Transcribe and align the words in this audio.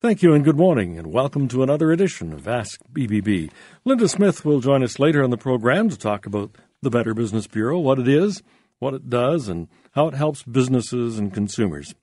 Thank 0.00 0.22
you 0.22 0.32
and 0.32 0.44
good 0.44 0.56
morning, 0.56 0.96
and 0.96 1.08
welcome 1.08 1.48
to 1.48 1.64
another 1.64 1.90
edition 1.90 2.32
of 2.32 2.46
Ask 2.46 2.80
BBB. 2.92 3.50
Linda 3.84 4.06
Smith 4.06 4.44
will 4.44 4.60
join 4.60 4.84
us 4.84 5.00
later 5.00 5.24
on 5.24 5.30
the 5.30 5.36
program 5.36 5.88
to 5.88 5.98
talk 5.98 6.24
about 6.24 6.54
the 6.80 6.88
Better 6.88 7.14
Business 7.14 7.48
Bureau, 7.48 7.80
what 7.80 7.98
it 7.98 8.06
is, 8.06 8.40
what 8.78 8.94
it 8.94 9.10
does, 9.10 9.48
and 9.48 9.66
how 9.96 10.06
it 10.06 10.14
helps 10.14 10.44
businesses 10.44 11.18
and 11.18 11.34
consumers. 11.34 11.96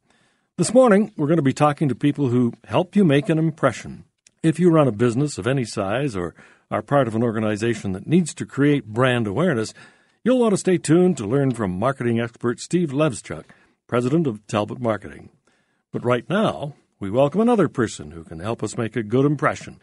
This 0.57 0.73
morning, 0.73 1.13
we're 1.15 1.27
going 1.27 1.37
to 1.37 1.41
be 1.41 1.53
talking 1.53 1.87
to 1.87 1.95
people 1.95 2.27
who 2.27 2.51
help 2.65 2.97
you 2.97 3.05
make 3.05 3.29
an 3.29 3.39
impression. 3.39 4.03
If 4.43 4.59
you 4.59 4.69
run 4.71 4.89
a 4.89 4.91
business 4.91 5.37
of 5.37 5.47
any 5.47 5.63
size 5.63 6.17
or 6.17 6.35
are 6.69 6.81
part 6.81 7.07
of 7.07 7.15
an 7.15 7.23
organization 7.23 7.93
that 7.93 8.07
needs 8.07 8.33
to 8.33 8.45
create 8.45 8.87
brand 8.87 9.25
awareness, 9.25 9.73
you'll 10.21 10.39
want 10.39 10.51
to 10.51 10.57
stay 10.57 10.77
tuned 10.77 11.15
to 11.15 11.25
learn 11.25 11.51
from 11.51 11.79
marketing 11.79 12.19
expert 12.19 12.59
Steve 12.59 12.89
Levchuk, 12.89 13.45
president 13.87 14.27
of 14.27 14.45
Talbot 14.47 14.81
Marketing. 14.81 15.29
But 15.93 16.03
right 16.03 16.29
now, 16.29 16.73
we 16.99 17.09
welcome 17.09 17.41
another 17.41 17.67
person 17.67 18.11
who 18.11 18.23
can 18.23 18.39
help 18.39 18.63
us 18.63 18.77
make 18.77 18.95
a 18.95 19.03
good 19.03 19.25
impression. 19.25 19.79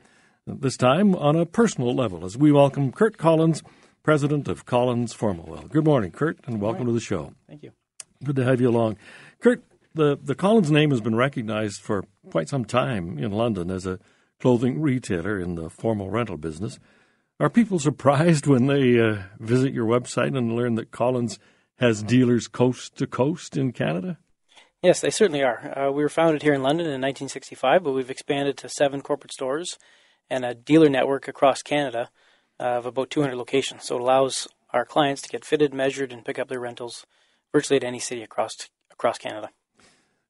This 0.47 0.77
time 0.77 1.15
on 1.15 1.37
a 1.37 1.45
personal 1.45 1.95
level, 1.95 2.25
as 2.25 2.39
we 2.39 2.51
welcome 2.51 2.91
Kurt 2.91 3.19
Collins, 3.19 3.63
president 4.03 4.49
of 4.49 4.65
Collins 4.65 5.13
Formal 5.13 5.47
Wear. 5.47 5.63
Good 5.69 5.85
morning, 5.85 6.11
Kurt, 6.11 6.39
and 6.47 6.61
welcome 6.61 6.87
to 6.87 6.93
the 6.93 7.01
show. 7.01 7.35
Thank 7.47 7.63
you. 7.63 7.73
Good 8.25 8.37
to 8.37 8.45
have 8.45 8.61
you 8.61 8.71
along. 8.71 8.97
Kurt, 9.41 9.63
the, 9.95 10.19
the 10.23 10.35
Collins 10.35 10.71
name 10.71 10.91
has 10.91 11.03
been 11.03 11.15
recognized 11.15 11.83
for 11.83 12.05
quite 12.31 12.49
some 12.49 12.65
time 12.65 13.19
in 13.19 13.31
London 13.31 13.71
as 13.71 13.85
a 13.87 13.99
clothing 14.41 14.81
retailer 14.81 15.39
in 15.39 15.55
the 15.55 15.69
formal 15.69 16.09
rental 16.09 16.39
business. 16.39 16.79
Are 17.39 17.51
people 17.51 17.79
surprised 17.79 18.47
when 18.47 18.67
they 18.67 18.99
uh, 18.99 19.25
visit 19.39 19.75
your 19.75 19.87
website 19.87 20.37
and 20.37 20.57
learn 20.57 20.77
that 20.77 20.91
Collins 20.91 21.39
has 21.77 22.03
dealers 22.03 22.49
coast 22.49 22.97
to 22.97 23.07
coast 23.07 23.57
in 23.57 23.73
Canada? 23.73 24.19
Yes, 24.83 25.01
they 25.01 25.11
certainly 25.11 25.45
are. 25.45 25.79
Uh, 25.79 25.93
we 25.93 26.03
were 26.03 26.09
founded 26.09 26.43
here 26.43 26.53
in 26.53 26.63
London 26.63 26.87
in 26.87 27.01
1965, 27.01 27.85
but 27.85 27.93
we've 27.93 28.11
expanded 28.11 28.57
to 28.59 28.69
seven 28.69 29.01
corporate 29.01 29.33
stores 29.33 29.79
and 30.29 30.45
a 30.45 30.55
dealer 30.55 30.89
network 30.89 31.29
across 31.29 31.63
Canada 31.63 32.11
uh, 32.59 32.79
of 32.79 32.87
about 32.87 33.09
200 33.09 33.37
locations. 33.37 33.85
So 33.85 33.95
it 33.95 34.01
allows 34.01 34.49
our 34.71 34.85
clients 34.85 35.23
to 35.23 35.29
get 35.29 35.45
fitted, 35.45 35.73
measured, 35.73 36.13
and 36.13 36.25
pick 36.25 36.37
up 36.37 36.49
their 36.49 36.59
rentals 36.59 37.07
virtually 37.53 37.77
at 37.77 37.85
any 37.85 38.01
city 38.01 38.25
across 38.25 38.57
across 38.91 39.19
Canada. 39.19 39.51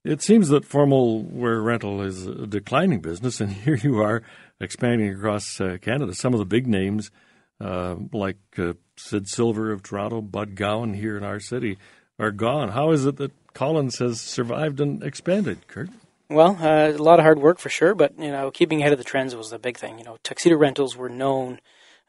It 0.05 0.21
seems 0.21 0.49
that 0.49 0.67
formal 0.67 1.23
wear 1.23 1.61
rental 1.63 2.03
is 2.03 2.27
a 2.27 2.47
declining 2.47 3.01
business, 3.01 3.41
and 3.41 3.53
here 3.65 3.77
you 3.77 4.03
are 4.03 4.23
expanding 4.61 5.09
across 5.15 5.63
uh, 5.63 5.79
Canada. 5.81 6.13
Some 6.13 6.35
of 6.35 6.41
the 6.41 6.45
big 6.45 6.67
names, 6.67 7.11
uh, 7.59 7.97
like 8.13 8.39
uh, 8.59 8.75
Sid 8.97 9.29
Silver 9.29 9.73
of 9.73 9.83
Toronto, 9.83 10.21
Bud 10.21 10.57
Gowan 10.57 10.93
here 10.93 11.17
in 11.17 11.25
our 11.25 11.41
city, 11.41 11.79
are 12.19 12.33
gone. 12.33 12.71
How 12.71 12.91
is 12.91 13.07
it 13.07 13.17
that 13.17 13.33
Collins 13.55 13.99
has 13.99 14.21
survived 14.21 14.81
and 14.81 15.03
expanded, 15.03 15.67
Kurt? 15.69 15.91
Well, 16.29 16.57
uh, 16.61 16.97
a 16.97 17.03
lot 17.03 17.19
of 17.19 17.25
hard 17.25 17.41
work 17.41 17.59
for 17.59 17.69
sure, 17.69 17.95
but 17.95 18.19
you 18.19 18.31
know, 18.31 18.51
keeping 18.51 18.81
ahead 18.81 18.93
of 18.93 18.99
the 18.99 19.05
trends 19.05 19.37
was 19.37 19.51
the 19.51 19.59
big 19.59 19.77
thing. 19.77 19.99
You 19.99 20.05
know, 20.05 20.17
tuxedo 20.23 20.57
rentals 20.57 20.97
were 20.97 21.11
known 21.11 21.61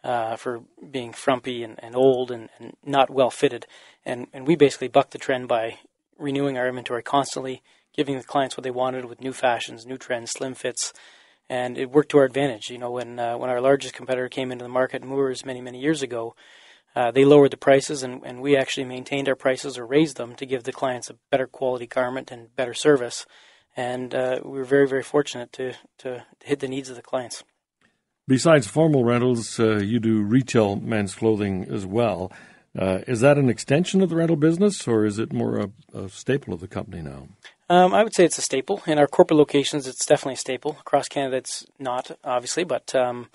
uh, 0.03 0.37
for 0.37 0.63
being 0.91 1.11
frumpy 1.11 1.63
and, 1.63 1.77
and 1.83 1.95
old 1.95 2.31
and, 2.31 2.49
and, 2.59 2.75
not 2.85 3.09
well 3.09 3.29
fitted, 3.29 3.65
and 4.05 4.27
and 4.31 4.47
we 4.47 4.55
basically 4.55 4.87
bucked 4.87 5.11
the 5.11 5.17
trend 5.17 5.47
by 5.49 5.79
renewing 6.17 6.57
our 6.57 6.67
inventory 6.67 7.03
constantly, 7.03 7.61
giving 7.93 8.17
the 8.17 8.23
clients 8.23 8.55
what 8.55 8.63
they 8.63 8.71
wanted 8.71 9.05
with 9.05 9.19
new 9.19 9.33
fashions, 9.33 9.85
new 9.85 9.97
trends, 9.97 10.31
slim 10.31 10.53
fits, 10.53 10.93
and 11.49 11.77
it 11.77 11.91
worked 11.91 12.09
to 12.09 12.17
our 12.17 12.25
advantage. 12.25 12.69
You 12.69 12.77
know, 12.77 12.91
when 12.91 13.19
uh, 13.19 13.37
when 13.37 13.49
our 13.49 13.59
largest 13.59 13.93
competitor 13.93 14.29
came 14.29 14.53
into 14.53 14.63
the 14.63 14.69
market, 14.69 15.03
Moores, 15.03 15.45
many 15.45 15.59
many 15.59 15.79
years 15.79 16.01
ago, 16.01 16.33
uh, 16.95 17.11
they 17.11 17.25
lowered 17.25 17.51
the 17.51 17.57
prices, 17.57 18.03
and, 18.03 18.21
and 18.23 18.41
we 18.41 18.55
actually 18.55 18.85
maintained 18.85 19.27
our 19.27 19.35
prices 19.35 19.77
or 19.77 19.85
raised 19.85 20.17
them 20.17 20.35
to 20.35 20.45
give 20.45 20.63
the 20.63 20.71
clients 20.71 21.09
a 21.09 21.15
better 21.31 21.47
quality 21.47 21.87
garment 21.87 22.31
and 22.31 22.55
better 22.55 22.73
service. 22.73 23.25
And 23.75 24.13
uh, 24.13 24.39
we 24.43 24.59
were 24.59 24.65
very, 24.65 24.87
very 24.87 25.03
fortunate 25.03 25.51
to, 25.53 25.73
to 25.99 26.25
hit 26.43 26.59
the 26.59 26.67
needs 26.67 26.89
of 26.89 26.95
the 26.95 27.01
clients. 27.01 27.43
Besides 28.27 28.67
formal 28.67 29.03
rentals, 29.03 29.59
uh, 29.59 29.77
you 29.77 29.99
do 29.99 30.21
retail 30.21 30.75
men's 30.77 31.15
clothing 31.15 31.65
as 31.69 31.85
well. 31.85 32.31
Uh, 32.77 32.99
is 33.07 33.21
that 33.21 33.37
an 33.37 33.49
extension 33.49 34.01
of 34.01 34.09
the 34.09 34.15
rental 34.15 34.35
business, 34.35 34.87
or 34.87 35.05
is 35.05 35.19
it 35.19 35.33
more 35.33 35.59
a, 35.59 35.69
a 35.97 36.09
staple 36.09 36.53
of 36.53 36.59
the 36.59 36.67
company 36.67 37.01
now? 37.01 37.27
Um, 37.69 37.93
I 37.93 38.03
would 38.03 38.15
say 38.15 38.25
it's 38.25 38.37
a 38.37 38.41
staple. 38.41 38.81
In 38.85 38.97
our 38.97 39.07
corporate 39.07 39.37
locations, 39.37 39.87
it's 39.87 40.05
definitely 40.05 40.35
a 40.35 40.37
staple. 40.37 40.77
Across 40.79 41.09
Canada, 41.09 41.37
it's 41.37 41.65
not, 41.79 42.17
obviously, 42.23 42.63
but 42.63 42.93
um, 42.95 43.29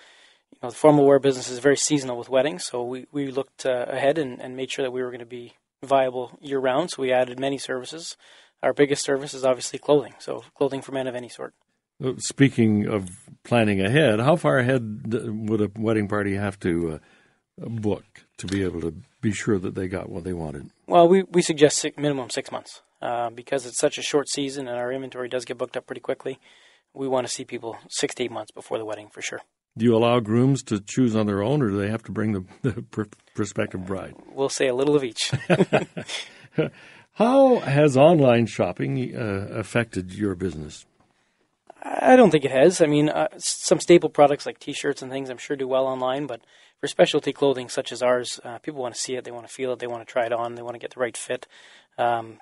you 0.53 0.59
know, 0.63 0.71
the 0.71 0.77
formal 0.77 1.07
wear 1.07 1.19
business 1.19 1.49
is 1.49 1.59
very 1.59 1.77
seasonal 1.77 2.19
with 2.19 2.29
weddings, 2.29 2.65
so 2.65 2.83
we, 2.83 3.07
we 3.13 3.31
looked 3.31 3.65
uh, 3.65 3.87
ahead 3.89 4.19
and, 4.19 4.41
and 4.41 4.57
made 4.57 4.71
sure 4.71 4.85
that 4.85 4.91
we 4.91 5.03
were 5.03 5.11
going 5.11 5.21
to 5.21 5.27
be 5.27 5.55
viable 5.83 6.37
year 6.41 6.59
round. 6.59 6.91
So 6.91 7.03
we 7.03 7.13
added 7.13 7.39
many 7.39 7.59
services. 7.59 8.17
Our 8.63 8.73
biggest 8.73 9.05
service 9.05 9.35
is 9.35 9.45
obviously 9.45 9.79
clothing, 9.79 10.15
so 10.19 10.45
clothing 10.57 10.83
for 10.83 10.93
men 10.93 11.07
of 11.07 11.15
any 11.15 11.29
sort. 11.29 11.55
Speaking 12.19 12.87
of 12.87 13.09
planning 13.45 13.81
ahead, 13.81 14.21
how 14.21 14.37
far 14.37 14.59
ahead 14.59 15.13
would 15.49 15.61
a 15.61 15.71
wedding 15.77 16.09
party 16.09 16.35
have 16.35 16.59
to 16.61 17.01
uh, 17.61 17.69
book 17.69 18.05
to 18.39 18.47
be 18.47 18.63
able 18.63 18.81
to 18.81 18.95
be 19.21 19.33
sure 19.33 19.59
that 19.59 19.75
they 19.75 19.89
got 19.89 20.09
what 20.09 20.25
they 20.25 20.33
wanted? 20.33 20.71
Well, 20.87 21.09
we, 21.09 21.25
we 21.25 21.43
suggest 21.43 21.79
six, 21.79 21.97
minimum 21.97 22.31
six 22.31 22.53
months 22.53 22.83
uh, 23.03 23.31
because 23.31 23.67
it's 23.67 23.79
such 23.79 23.99
a 23.99 24.03
short 24.03 24.29
season 24.29 24.69
and 24.69 24.77
our 24.77 24.93
inventory 24.93 25.29
does 25.29 25.45
get 25.45 25.59
booked 25.59 25.77
up 25.77 25.87
pretty 25.87 26.01
quickly. 26.01 26.39
We 26.95 27.09
want 27.09 27.27
to 27.27 27.33
see 27.33 27.45
people 27.45 27.77
six 27.89 28.15
to 28.17 28.25
eight 28.25 28.33
months 28.33 28.53
before 28.53 28.79
the 28.79 28.85
wedding 28.85 29.09
for 29.09 29.23
sure. 29.23 29.41
Do 29.79 29.85
you 29.85 29.97
allow 29.97 30.21
grooms 30.21 30.63
to 30.65 30.81
choose 30.81 31.17
on 31.17 31.27
their 31.27 31.43
own, 31.43 31.63
or 31.63 31.71
do 31.71 31.79
they 31.79 31.89
have 31.89 32.03
to 32.05 32.13
bring 32.13 32.33
the, 32.33 32.45
the 32.63 32.83
pr- 32.83 33.05
prospective 33.35 33.87
bride? 33.87 34.15
We'll 34.33 34.49
say 34.49 34.67
a 34.67 34.75
little 34.75 34.97
of 34.97 35.05
each. 35.05 35.33
How 37.13 37.59
has 37.61 37.97
online 37.97 38.47
shopping 38.47 39.17
uh, 39.17 39.49
affected 39.51 40.13
your 40.13 40.35
business? 40.35 40.87
I 41.83 42.17
don't 42.17 42.31
think 42.31 42.45
it 42.45 42.51
has. 42.51 42.81
I 42.81 42.87
mean, 42.87 43.09
uh, 43.09 43.29
some 43.39 43.81
staple 43.81 44.11
products 44.11 44.47
like 44.47 44.59
T-shirts 44.59 45.01
and 45.01 45.11
things, 45.11 45.31
I'm 45.31 45.39
sure 45.39 45.57
do 45.57 45.69
well 45.69 45.87
online. 45.87 46.27
But 46.27 46.43
for 46.81 46.87
specialty 46.87 47.33
clothing 47.33 47.69
such 47.69 47.93
as 47.93 48.03
ours, 48.03 48.41
uh, 48.45 48.59
people 48.59 48.83
want 48.83 48.95
to 48.95 49.01
see 49.01 49.15
it, 49.15 49.25
they 49.25 49.31
want 49.31 49.47
to 49.49 49.53
feel 49.53 49.73
it, 49.73 49.79
they 49.79 49.87
want 49.87 50.07
to 50.07 50.13
try 50.13 50.27
it 50.27 50.33
on, 50.33 50.55
they 50.55 50.63
want 50.63 50.75
to 50.75 50.81
get 50.81 50.95
the 50.95 51.01
right 51.01 51.17
fit. 51.17 51.47
Um, 51.97 52.39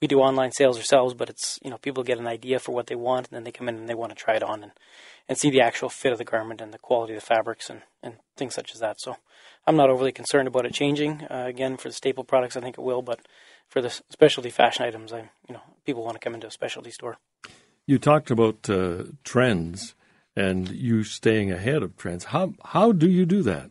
we 0.00 0.08
do 0.08 0.20
online 0.20 0.52
sales 0.52 0.78
ourselves, 0.78 1.14
but 1.14 1.28
it's 1.28 1.58
you 1.62 1.70
know 1.70 1.78
people 1.78 2.02
get 2.02 2.18
an 2.18 2.26
idea 2.26 2.58
for 2.58 2.72
what 2.72 2.86
they 2.86 2.94
want, 2.94 3.28
and 3.28 3.36
then 3.36 3.44
they 3.44 3.52
come 3.52 3.68
in 3.68 3.76
and 3.76 3.88
they 3.88 3.94
want 3.94 4.10
to 4.10 4.16
try 4.16 4.34
it 4.34 4.42
on 4.42 4.62
and, 4.62 4.72
and 5.28 5.38
see 5.38 5.50
the 5.50 5.60
actual 5.60 5.88
fit 5.88 6.12
of 6.12 6.18
the 6.18 6.24
garment 6.24 6.60
and 6.60 6.72
the 6.72 6.78
quality 6.78 7.14
of 7.14 7.20
the 7.20 7.26
fabrics 7.26 7.68
and, 7.68 7.82
and 8.02 8.16
things 8.36 8.54
such 8.54 8.72
as 8.74 8.80
that. 8.80 9.00
So 9.00 9.16
I'm 9.66 9.76
not 9.76 9.90
overly 9.90 10.12
concerned 10.12 10.48
about 10.48 10.66
it 10.66 10.72
changing. 10.72 11.22
Uh, 11.30 11.44
again, 11.46 11.76
for 11.76 11.88
the 11.88 11.94
staple 11.94 12.24
products, 12.24 12.56
I 12.56 12.60
think 12.60 12.78
it 12.78 12.82
will, 12.82 13.02
but 13.02 13.20
for 13.68 13.82
the 13.82 13.90
specialty 13.90 14.50
fashion 14.50 14.84
items, 14.84 15.12
I 15.12 15.30
you 15.48 15.54
know 15.54 15.62
people 15.84 16.04
want 16.04 16.14
to 16.14 16.24
come 16.24 16.34
into 16.34 16.46
a 16.46 16.52
specialty 16.52 16.90
store. 16.90 17.18
You 17.86 17.98
talked 17.98 18.30
about 18.30 18.68
uh, 18.68 19.04
trends 19.24 19.94
and 20.36 20.68
you 20.68 21.02
staying 21.02 21.50
ahead 21.50 21.82
of 21.82 21.96
trends. 21.96 22.24
How 22.24 22.54
how 22.64 22.92
do 22.92 23.08
you 23.08 23.26
do 23.26 23.42
that? 23.42 23.70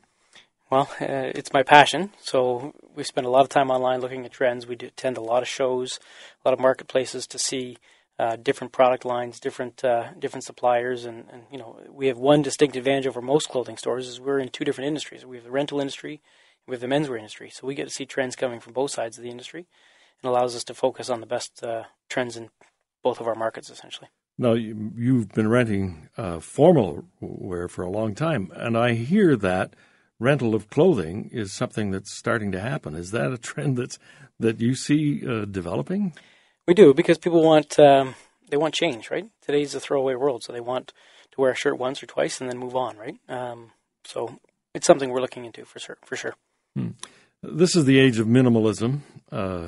Well, 0.69 0.89
uh, 0.99 1.31
it's 1.33 1.53
my 1.53 1.63
passion. 1.63 2.11
So 2.19 2.73
we 2.97 3.03
spend 3.03 3.27
a 3.27 3.29
lot 3.29 3.41
of 3.41 3.49
time 3.49 3.69
online 3.69 4.01
looking 4.01 4.25
at 4.25 4.31
trends. 4.31 4.65
We 4.65 4.75
do 4.75 4.87
attend 4.87 5.17
a 5.17 5.21
lot 5.21 5.43
of 5.43 5.47
shows, 5.47 5.99
a 6.43 6.47
lot 6.49 6.53
of 6.53 6.59
marketplaces 6.59 7.27
to 7.27 7.37
see 7.37 7.77
uh, 8.19 8.35
different 8.35 8.73
product 8.73 9.05
lines, 9.05 9.39
different 9.39 9.83
uh, 9.83 10.11
different 10.17 10.43
suppliers, 10.43 11.05
and, 11.05 11.25
and 11.31 11.43
you 11.51 11.59
know 11.59 11.79
we 11.89 12.07
have 12.07 12.17
one 12.17 12.41
distinct 12.41 12.75
advantage 12.75 13.05
over 13.05 13.21
most 13.21 13.49
clothing 13.49 13.77
stores 13.77 14.07
is 14.07 14.19
we're 14.19 14.39
in 14.39 14.49
two 14.49 14.65
different 14.65 14.87
industries. 14.87 15.25
We 15.25 15.37
have 15.37 15.45
the 15.45 15.51
rental 15.51 15.79
industry, 15.79 16.21
we 16.65 16.73
have 16.73 16.81
the 16.81 16.87
menswear 16.87 17.17
industry. 17.17 17.51
So 17.51 17.67
we 17.67 17.75
get 17.75 17.87
to 17.87 17.93
see 17.93 18.07
trends 18.07 18.35
coming 18.35 18.59
from 18.59 18.73
both 18.73 18.89
sides 18.89 19.17
of 19.17 19.23
the 19.23 19.29
industry, 19.29 19.67
and 20.21 20.29
allows 20.29 20.55
us 20.55 20.63
to 20.65 20.73
focus 20.73 21.11
on 21.11 21.21
the 21.21 21.27
best 21.27 21.63
uh, 21.63 21.83
trends 22.09 22.35
in 22.35 22.49
both 23.03 23.21
of 23.21 23.27
our 23.27 23.35
markets 23.35 23.69
essentially. 23.69 24.09
Now, 24.39 24.53
you've 24.53 25.29
been 25.29 25.47
renting 25.47 26.09
uh, 26.15 26.39
formal 26.39 27.05
wear 27.19 27.67
for 27.67 27.83
a 27.83 27.89
long 27.89 28.13
time, 28.13 28.51
and 28.55 28.77
I 28.77 28.93
hear 28.93 29.35
that 29.35 29.73
rental 30.19 30.55
of 30.55 30.69
clothing 30.69 31.29
is 31.31 31.53
something 31.53 31.91
that's 31.91 32.15
starting 32.17 32.51
to 32.51 32.59
happen. 32.59 32.95
Is 32.95 33.11
that 33.11 33.31
a 33.31 33.37
trend 33.37 33.77
that's 33.77 33.99
that 34.39 34.61
you 34.61 34.75
see 34.75 35.27
uh, 35.27 35.45
developing? 35.45 36.13
We 36.67 36.73
do 36.73 36.93
because 36.93 37.17
people 37.17 37.43
want 37.43 37.79
um, 37.79 38.15
they 38.49 38.57
want 38.57 38.73
change, 38.73 39.09
right? 39.09 39.29
Today's 39.41 39.75
a 39.75 39.79
throwaway 39.79 40.15
world, 40.15 40.43
so 40.43 40.53
they 40.53 40.59
want 40.59 40.93
to 41.31 41.41
wear 41.41 41.51
a 41.51 41.55
shirt 41.55 41.77
once 41.77 42.01
or 42.01 42.05
twice 42.05 42.41
and 42.41 42.49
then 42.49 42.57
move 42.57 42.75
on, 42.75 42.97
right? 42.97 43.17
Um, 43.29 43.71
so 44.03 44.39
it's 44.73 44.87
something 44.87 45.09
we're 45.09 45.21
looking 45.21 45.45
into 45.45 45.65
for 45.65 45.79
sure. 45.79 45.97
For 46.05 46.15
sure. 46.15 46.35
Hmm. 46.75 46.91
This 47.43 47.75
is 47.75 47.85
the 47.85 47.99
age 47.99 48.19
of 48.19 48.27
minimalism. 48.27 49.01
Uh, 49.31 49.67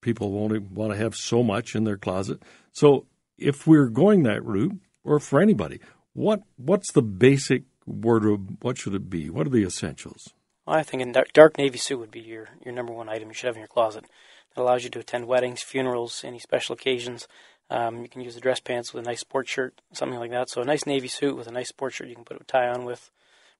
people 0.00 0.32
won't 0.32 0.70
want 0.70 0.92
to 0.92 0.98
have 0.98 1.14
so 1.14 1.42
much 1.42 1.74
in 1.74 1.84
their 1.84 1.96
closet. 1.96 2.42
So 2.72 3.06
if 3.38 3.66
we're 3.66 3.88
going 3.88 4.22
that 4.22 4.44
route, 4.44 4.78
or 5.04 5.20
for 5.20 5.40
anybody, 5.40 5.80
what 6.14 6.42
what's 6.56 6.92
the 6.92 7.02
basic 7.02 7.62
wardrobe, 7.86 8.58
what 8.60 8.78
should 8.78 8.94
it 8.94 9.08
be? 9.08 9.30
What 9.30 9.46
are 9.46 9.50
the 9.50 9.64
essentials? 9.64 10.32
Well, 10.66 10.76
I 10.76 10.82
think 10.82 11.02
a 11.02 11.12
dark, 11.12 11.32
dark 11.32 11.58
navy 11.58 11.78
suit 11.78 11.98
would 11.98 12.10
be 12.10 12.20
your, 12.20 12.48
your 12.64 12.74
number 12.74 12.92
one 12.92 13.08
item 13.08 13.28
you 13.28 13.34
should 13.34 13.46
have 13.46 13.56
in 13.56 13.60
your 13.60 13.68
closet. 13.68 14.04
It 14.04 14.60
allows 14.60 14.84
you 14.84 14.90
to 14.90 14.98
attend 14.98 15.26
weddings, 15.26 15.62
funerals, 15.62 16.22
any 16.24 16.38
special 16.38 16.74
occasions. 16.74 17.28
Um, 17.70 18.02
you 18.02 18.08
can 18.08 18.20
use 18.20 18.34
the 18.34 18.40
dress 18.40 18.60
pants 18.60 18.92
with 18.92 19.04
a 19.04 19.08
nice 19.08 19.20
sport 19.20 19.48
shirt, 19.48 19.80
something 19.92 20.18
like 20.18 20.30
that. 20.30 20.50
So 20.50 20.62
a 20.62 20.64
nice 20.64 20.86
navy 20.86 21.08
suit 21.08 21.36
with 21.36 21.46
a 21.46 21.52
nice 21.52 21.68
sport 21.68 21.94
shirt 21.94 22.08
you 22.08 22.14
can 22.14 22.24
put 22.24 22.40
a 22.40 22.44
tie 22.44 22.68
on 22.68 22.84
with. 22.84 23.10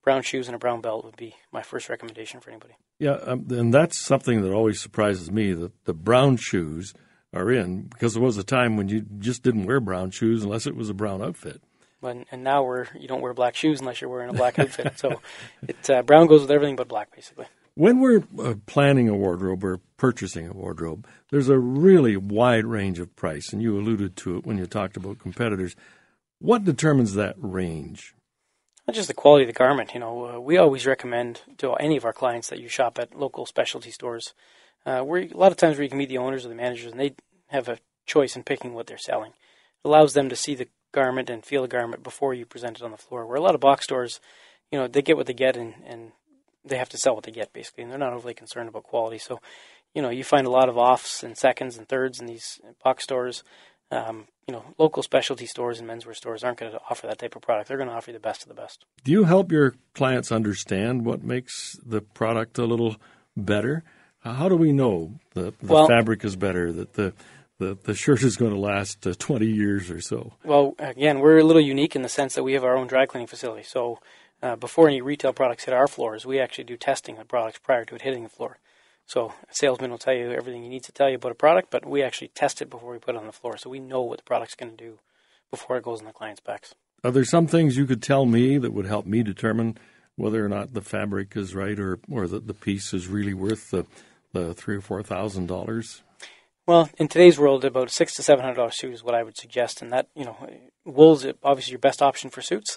Brown 0.03 0.23
shoes 0.23 0.47
and 0.47 0.55
a 0.55 0.59
brown 0.59 0.81
belt 0.81 1.05
would 1.05 1.17
be 1.17 1.35
my 1.53 1.63
first 1.63 1.89
recommendation 1.89 2.41
for 2.41 2.51
anybody. 2.51 2.75
Yeah, 2.99 3.19
um, 3.23 3.47
and 3.51 3.75
that's 3.75 3.99
something 3.99 4.43
that 4.43 4.53
always 4.53 4.81
surprises 4.81 5.31
me 5.31 5.53
that 5.53 5.85
the 5.85 5.95
brown 5.95 6.37
shoes 6.37 6.95
are 7.33 7.51
in 7.51 7.83
because 7.89 8.15
there 8.15 8.23
was 8.23 8.39
a 8.39 8.45
time 8.45 8.77
when 8.77 8.89
you 8.89 9.05
just 9.19 9.43
didn't 9.43 9.67
wear 9.67 9.81
brown 9.81 10.11
shoes 10.11 10.45
unless 10.45 10.67
it 10.67 10.77
was 10.77 10.89
a 10.89 10.95
brown 10.95 11.23
outfit. 11.23 11.61
When, 12.01 12.27
and 12.31 12.45
now 12.45 12.63
we're 12.63 12.87
you 12.99 13.09
don't 13.09 13.23
wear 13.23 13.35
black 13.35 13.57
shoes 13.57 13.81
unless 13.81 14.01
you're 14.01 14.11
wearing 14.11 14.31
a 14.31 14.35
black 14.35 14.59
outfit. 14.59 14.99
So 14.99 15.21
it 15.69 15.91
uh, 15.91 16.03
brown 16.03 16.27
goes 16.27 16.43
with 16.43 16.51
everything 16.51 16.77
but 16.77 16.89
black, 16.89 17.15
basically. 17.15 17.47
When 17.75 18.01
we're 18.01 18.23
uh, 18.39 18.55
planning 18.65 19.09
a 19.09 19.15
wardrobe 19.15 19.63
or 19.63 19.81
purchasing 19.99 20.49
a 20.49 20.53
wardrobe, 20.53 21.07
there's 21.31 21.51
a 21.51 21.59
really 21.59 22.17
wide 22.17 22.65
range 22.65 22.99
of 22.99 23.15
price, 23.17 23.53
and 23.53 23.61
you 23.61 23.79
alluded 23.79 24.17
to 24.17 24.39
it 24.39 24.47
when 24.47 24.57
you 24.57 24.67
talked 24.67 24.97
about 24.97 25.19
competitors. 25.19 25.77
What 26.39 26.65
determines 26.65 27.15
that 27.15 27.35
range? 27.39 28.15
Not 28.87 28.95
just 28.95 29.09
the 29.09 29.15
quality 29.15 29.45
of 29.45 29.49
the 29.49 29.59
garment. 29.59 29.95
You 29.95 30.01
know, 30.01 30.37
uh, 30.37 30.41
we 30.41 30.57
always 30.57 30.87
recommend 30.87 31.43
to 31.59 31.73
any 31.75 31.97
of 31.97 32.05
our 32.05 32.13
clients 32.13 32.49
that 32.49 32.61
you 32.61 32.69
shop 32.69 32.99
at 32.99 33.19
local 33.19 33.45
specialty 33.45 33.91
stores. 33.91 34.33
Uh, 34.87 35.01
where 35.01 35.23
a 35.23 35.37
lot 35.37 35.51
of 35.51 35.59
times 35.59 35.77
where 35.77 35.83
you 35.83 35.89
can 35.89 35.99
meet 35.99 36.09
the 36.09 36.19
owners 36.19 36.47
or 36.47 36.49
the 36.49 36.55
managers, 36.55 36.93
and 36.93 37.01
they 37.01 37.15
have 37.49 37.69
a 37.69 37.79
choice 38.07 38.37
in 38.37 38.45
picking 38.45 38.73
what 38.73 38.87
they're 38.87 38.97
selling. 38.97 39.33
It 39.33 39.89
allows 39.89 40.15
them 40.15 40.29
to 40.29 40.37
see 40.37 40.55
the 40.55 40.69
garment 40.97 41.29
and 41.31 41.45
feel 41.45 41.65
a 41.65 41.69
garment 41.69 42.03
before 42.03 42.33
you 42.35 42.47
present 42.47 42.79
it 42.79 42.83
on 42.83 42.91
the 42.91 43.05
floor. 43.07 43.27
Where 43.27 43.37
a 43.37 43.43
lot 43.43 43.55
of 43.55 43.61
box 43.61 43.85
stores, 43.85 44.19
you 44.73 44.79
know, 44.79 44.89
they 44.89 45.03
get 45.03 45.17
what 45.17 45.27
they 45.27 45.35
get, 45.35 45.57
and, 45.57 45.75
and 45.87 46.13
they 46.65 46.79
have 46.79 46.89
to 46.89 46.99
sell 46.99 47.15
what 47.15 47.25
they 47.25 47.33
get 47.33 47.53
basically, 47.53 47.83
and 47.83 47.91
they're 47.91 48.07
not 48.07 48.15
overly 48.15 48.35
concerned 48.35 48.69
about 48.69 48.85
quality. 48.85 49.19
So, 49.19 49.41
you 49.95 50.03
know, 50.03 50.11
you 50.11 50.25
find 50.25 50.47
a 50.47 50.51
lot 50.51 50.69
of 50.69 50.77
offs 50.77 51.23
and 51.23 51.37
seconds 51.37 51.77
and 51.77 51.89
thirds 51.89 52.21
in 52.21 52.27
these 52.27 52.61
box 52.83 53.05
stores. 53.05 53.45
Um, 53.93 54.27
you 54.49 54.53
know, 54.53 54.65
local 54.79 55.03
specialty 55.03 55.47
stores 55.47 55.79
and 55.79 55.89
menswear 55.89 56.15
stores 56.15 56.43
aren't 56.43 56.59
going 56.59 56.73
to 56.73 56.81
offer 56.91 57.07
that 57.07 57.19
type 57.19 57.37
of 57.37 57.43
product. 57.43 57.69
They're 57.69 57.77
going 57.77 57.89
to 57.89 57.95
offer 57.95 58.11
you 58.11 58.17
the 58.17 58.29
best 58.29 58.43
of 58.43 58.49
the 58.49 58.55
best. 58.55 58.85
Do 59.05 59.13
you 59.13 59.25
help 59.25 59.53
your 59.53 59.75
clients 59.95 60.33
understand 60.33 61.05
what 61.05 61.23
makes 61.23 61.79
the 61.85 62.01
product 62.01 62.59
a 62.59 62.65
little 62.65 62.97
better? 63.37 63.85
How 64.21 64.49
do 64.49 64.57
we 64.57 64.73
know 64.73 65.13
that 65.35 65.59
the 65.61 65.73
well, 65.73 65.87
fabric 65.87 66.25
is 66.25 66.35
better, 66.35 66.73
that 66.73 66.95
the 66.95 67.13
the, 67.59 67.77
the 67.85 67.95
shirt 67.95 68.23
is 68.23 68.37
going 68.37 68.53
to 68.53 68.59
last 68.59 69.07
uh, 69.07 69.15
20 69.19 69.47
years 69.47 69.91
or 69.91 70.01
so? 70.01 70.35
Well, 70.45 70.75
again, 70.79 71.21
we're 71.21 71.39
a 71.39 71.45
little 71.45 71.63
unique 71.63 71.97
in 71.97 72.03
the 72.03 72.09
sense 72.09 72.35
that 72.35 72.43
we 72.43 72.53
have 72.53 72.65
our 72.65 72.77
own 72.77 72.87
dry 72.87 73.07
cleaning 73.07 73.27
facility. 73.27 73.63
So 73.63 73.99
uh, 74.43 74.57
before 74.57 74.89
any 74.89 75.01
retail 75.01 75.33
products 75.33 75.65
hit 75.65 75.75
our 75.75 75.89
floors, 75.89 76.27
we 76.27 76.39
actually 76.39 76.65
do 76.65 76.77
testing 76.77 77.17
of 77.17 77.21
the 77.21 77.25
products 77.27 77.59
prior 77.59 77.85
to 77.87 77.95
it 77.95 78.03
hitting 78.03 78.23
the 78.23 78.29
floor. 78.29 78.59
So 79.07 79.33
a 79.49 79.55
salesman 79.55 79.91
will 79.91 79.99
tell 79.99 80.15
you 80.15 80.33
everything 80.33 80.63
he 80.63 80.69
needs 80.69 80.87
to 80.87 80.93
tell 80.93 81.09
you 81.09 81.17
about 81.17 81.33
a 81.33 81.37
product, 81.37 81.71
but 81.71 81.87
we 81.87 82.03
actually 82.03 82.29
test 82.29 82.61
it 82.61 82.69
before 82.69 82.93
we 82.93 82.99
put 82.99 83.15
it 83.15 83.19
on 83.19 83.27
the 83.27 83.33
floor, 83.33 83.57
so 83.57 83.71
we 83.71 83.79
know 83.79 84.03
what 84.03 84.19
the 84.19 84.25
product's 84.25 84.57
going 84.57 84.77
to 84.77 84.85
do 84.85 84.99
before 85.51 85.77
it 85.77 85.85
goes 85.85 86.01
in 86.01 86.07
the 86.07 86.13
client's 86.13 86.41
specs. 86.41 86.75
Are 87.05 87.13
there 87.13 87.25
some 87.25 87.47
things 87.47 87.77
you 87.77 87.87
could 87.87 88.03
tell 88.03 88.27
me 88.27 88.59
that 88.59 88.73
would 88.73 88.87
help 88.87 89.07
me 89.07 89.23
determine 89.23 89.79
whether 90.17 90.45
or 90.45 90.49
not 90.49 90.73
the 90.75 90.81
fabric 90.81 91.37
is 91.37 91.55
right 91.55 91.79
or 91.79 92.01
or 92.11 92.27
that 92.27 92.47
the 92.47 92.55
piece 92.55 92.93
is 92.93 93.07
really 93.07 93.35
worth 93.35 93.71
the 93.71 93.87
the 94.33 94.55
three 94.55 94.77
or 94.77 94.81
four 94.81 95.03
thousand 95.03 95.47
dollars? 95.47 96.03
Well, 96.67 96.91
in 96.99 97.07
today's 97.07 97.39
world, 97.39 97.65
about 97.65 97.91
six 97.91 98.15
to 98.15 98.25
seven 98.25 98.45
hundred 98.45 98.57
dollars 98.57 98.77
suit 98.77 98.93
is 98.93 99.05
what 99.05 99.15
I 99.15 99.23
would 99.23 99.37
suggest, 99.37 99.83
and 99.83 99.93
that 99.93 100.09
you 100.17 100.25
know, 100.25 100.37
wool's 100.85 101.25
obviously 101.45 101.71
your 101.71 101.79
best 101.79 102.03
option 102.03 102.29
for 102.29 102.43
suits. 102.43 102.77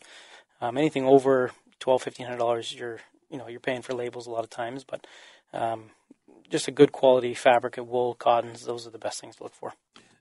Um, 0.62 0.77
anything 0.77 1.06
over 1.06 1.51
twelve, 1.80 2.03
fifteen 2.03 2.27
hundred 2.27 2.38
dollars, 2.38 2.71
you're 2.71 3.00
you 3.31 3.39
know 3.39 3.47
you're 3.47 3.59
paying 3.59 3.81
for 3.81 3.94
labels 3.94 4.27
a 4.27 4.31
lot 4.31 4.44
of 4.44 4.51
times, 4.51 4.83
but 4.83 5.07
um, 5.53 5.86
just 6.51 6.68
a 6.68 6.71
good 6.71 6.91
quality 6.91 7.33
fabric 7.33 7.80
of 7.80 7.88
wool, 7.88 8.13
cottons, 8.13 8.63
those 8.63 8.86
are 8.86 8.91
the 8.91 9.00
best 9.00 9.21
things 9.21 9.38
to 9.38 9.44
look 9.44 9.56
for. 9.56 9.74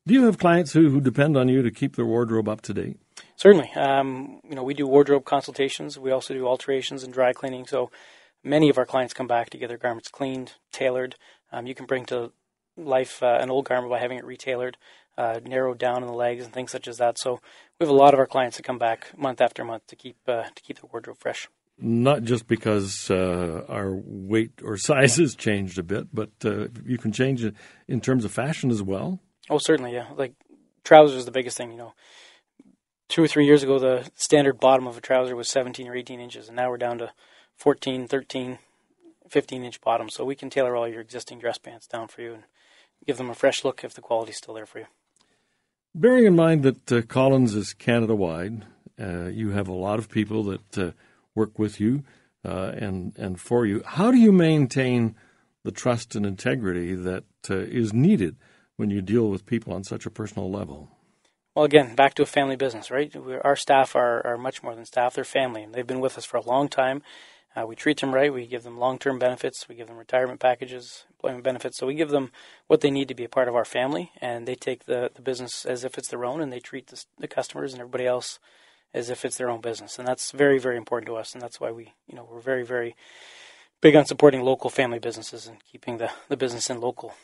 Do 0.06 0.14
you 0.14 0.24
have 0.24 0.38
clients 0.38 0.72
who, 0.72 0.88
who 0.88 1.02
depend 1.02 1.36
on 1.36 1.48
you 1.48 1.60
to 1.60 1.70
keep 1.70 1.96
their 1.96 2.06
wardrobe 2.06 2.48
up 2.48 2.62
to 2.62 2.72
date? 2.72 2.98
Certainly. 3.36 3.70
Um, 3.74 4.40
you 4.48 4.54
know, 4.54 4.62
we 4.62 4.72
do 4.72 4.86
wardrobe 4.86 5.26
consultations. 5.26 5.98
We 5.98 6.10
also 6.10 6.32
do 6.32 6.46
alterations 6.46 7.02
and 7.02 7.12
dry 7.12 7.34
cleaning. 7.34 7.66
So 7.66 7.90
many 8.42 8.70
of 8.70 8.78
our 8.78 8.86
clients 8.86 9.12
come 9.12 9.26
back 9.26 9.50
to 9.50 9.58
get 9.58 9.68
their 9.68 9.76
garments 9.76 10.08
cleaned, 10.08 10.54
tailored. 10.72 11.16
Um, 11.52 11.66
you 11.66 11.74
can 11.74 11.84
bring 11.84 12.06
to 12.06 12.32
life 12.78 13.22
uh, 13.22 13.38
an 13.40 13.50
old 13.50 13.66
garment 13.66 13.90
by 13.90 13.98
having 13.98 14.18
it 14.18 14.24
retailored, 14.24 14.74
uh, 15.16 15.40
narrowed 15.44 15.78
down 15.78 16.02
in 16.02 16.06
the 16.06 16.14
legs 16.14 16.44
and 16.44 16.52
things 16.52 16.70
such 16.70 16.88
as 16.88 16.98
that. 16.98 17.18
So 17.18 17.40
we 17.78 17.84
have 17.84 17.90
a 17.90 17.98
lot 17.98 18.14
of 18.14 18.20
our 18.20 18.26
clients 18.26 18.56
that 18.56 18.62
come 18.62 18.78
back 18.78 19.16
month 19.18 19.40
after 19.40 19.64
month 19.64 19.86
to 19.88 19.96
keep 19.96 20.16
uh, 20.26 20.44
to 20.54 20.62
keep 20.62 20.80
their 20.80 20.88
wardrobe 20.90 21.18
fresh. 21.18 21.48
Not 21.80 22.22
just 22.22 22.48
because 22.48 23.08
uh, 23.10 23.64
our 23.68 23.92
weight 23.94 24.60
or 24.64 24.76
size 24.76 25.16
has 25.16 25.34
changed 25.34 25.78
a 25.78 25.82
bit, 25.82 26.08
but 26.12 26.30
uh, 26.44 26.68
you 26.84 26.98
can 26.98 27.12
change 27.12 27.44
it 27.44 27.54
in 27.86 28.00
terms 28.00 28.24
of 28.24 28.32
fashion 28.32 28.70
as 28.70 28.82
well. 28.82 29.20
Oh, 29.50 29.58
certainly, 29.58 29.92
yeah. 29.92 30.06
Like 30.16 30.34
trousers 30.84 31.18
is 31.18 31.24
the 31.24 31.30
biggest 31.30 31.56
thing. 31.56 31.70
You 31.70 31.78
know, 31.78 31.94
two 33.08 33.22
or 33.22 33.28
three 33.28 33.46
years 33.46 33.62
ago, 33.62 33.78
the 33.78 34.10
standard 34.14 34.58
bottom 34.60 34.86
of 34.86 34.96
a 34.96 35.00
trouser 35.00 35.36
was 35.36 35.48
17 35.48 35.86
or 35.88 35.94
18 35.94 36.20
inches, 36.20 36.48
and 36.48 36.56
now 36.56 36.68
we're 36.68 36.78
down 36.78 36.98
to 36.98 37.12
14, 37.56 38.08
13, 38.08 38.58
15 39.28 39.64
inch 39.64 39.80
bottoms. 39.80 40.14
So 40.14 40.24
we 40.24 40.34
can 40.34 40.50
tailor 40.50 40.76
all 40.76 40.88
your 40.88 41.00
existing 41.00 41.38
dress 41.38 41.58
pants 41.58 41.86
down 41.86 42.08
for 42.08 42.22
you 42.22 42.34
and 42.34 42.44
give 43.06 43.16
them 43.16 43.30
a 43.30 43.34
fresh 43.34 43.64
look 43.64 43.84
if 43.84 43.94
the 43.94 44.00
quality's 44.00 44.36
still 44.36 44.54
there 44.54 44.66
for 44.66 44.80
you. 44.80 44.86
Bearing 45.94 46.26
in 46.26 46.36
mind 46.36 46.62
that 46.62 46.92
uh, 46.92 47.02
Collins 47.02 47.54
is 47.54 47.72
Canada 47.72 48.14
wide, 48.14 48.66
uh, 49.00 49.26
you 49.26 49.50
have 49.50 49.68
a 49.68 49.74
lot 49.74 49.98
of 49.98 50.08
people 50.08 50.42
that 50.44 50.78
uh, 50.78 50.90
work 51.34 51.58
with 51.58 51.80
you 51.80 52.04
uh, 52.44 52.72
and 52.74 53.16
and 53.16 53.40
for 53.40 53.66
you. 53.66 53.82
How 53.84 54.10
do 54.10 54.18
you 54.18 54.32
maintain 54.32 55.16
the 55.64 55.70
trust 55.72 56.14
and 56.14 56.24
integrity 56.26 56.94
that 56.94 57.24
uh, 57.50 57.56
is 57.56 57.92
needed 57.92 58.36
when 58.76 58.90
you 58.90 59.02
deal 59.02 59.28
with 59.28 59.46
people 59.46 59.72
on 59.72 59.84
such 59.84 60.06
a 60.06 60.10
personal 60.10 60.50
level? 60.50 60.90
Well, 61.54 61.64
again, 61.64 61.94
back 61.96 62.14
to 62.14 62.22
a 62.22 62.26
family 62.26 62.56
business, 62.56 62.90
right? 62.90 63.14
We're, 63.14 63.40
our 63.40 63.56
staff 63.56 63.96
are, 63.96 64.24
are 64.24 64.38
much 64.38 64.62
more 64.62 64.74
than 64.74 64.84
staff; 64.84 65.14
they're 65.14 65.24
family, 65.24 65.62
and 65.62 65.74
they've 65.74 65.86
been 65.86 66.00
with 66.00 66.16
us 66.18 66.24
for 66.24 66.36
a 66.36 66.42
long 66.44 66.68
time. 66.68 67.02
Uh, 67.56 67.66
we 67.66 67.74
treat 67.74 68.00
them 68.00 68.14
right. 68.14 68.32
We 68.32 68.46
give 68.46 68.62
them 68.62 68.78
long-term 68.78 69.18
benefits. 69.18 69.68
We 69.68 69.74
give 69.74 69.88
them 69.88 69.96
retirement 69.96 70.40
packages, 70.40 71.04
employment 71.10 71.44
benefits. 71.44 71.78
So 71.78 71.86
we 71.86 71.94
give 71.94 72.10
them 72.10 72.30
what 72.66 72.80
they 72.80 72.90
need 72.90 73.08
to 73.08 73.14
be 73.14 73.24
a 73.24 73.28
part 73.28 73.48
of 73.48 73.56
our 73.56 73.64
family, 73.64 74.12
and 74.20 74.46
they 74.46 74.54
take 74.54 74.84
the, 74.84 75.10
the 75.14 75.22
business 75.22 75.64
as 75.64 75.84
if 75.84 75.98
it's 75.98 76.08
their 76.08 76.24
own, 76.24 76.40
and 76.40 76.52
they 76.52 76.60
treat 76.60 76.88
the, 76.88 77.04
the 77.18 77.28
customers 77.28 77.72
and 77.72 77.80
everybody 77.80 78.06
else 78.06 78.38
as 78.94 79.10
if 79.10 79.24
it's 79.24 79.36
their 79.36 79.50
own 79.50 79.60
business. 79.60 79.98
And 79.98 80.06
that's 80.06 80.30
very, 80.30 80.58
very 80.58 80.76
important 80.76 81.06
to 81.08 81.16
us, 81.16 81.32
and 81.32 81.42
that's 81.42 81.60
why 81.60 81.70
we, 81.70 81.94
you 82.06 82.16
know, 82.16 82.28
we're 82.30 82.40
very, 82.40 82.64
very 82.64 82.94
big 83.80 83.96
on 83.96 84.04
supporting 84.04 84.42
local 84.42 84.70
family 84.70 84.98
businesses 84.98 85.46
and 85.46 85.58
keeping 85.70 85.98
the, 85.98 86.10
the 86.28 86.36
business 86.36 86.70
in 86.70 86.80
local 86.80 87.14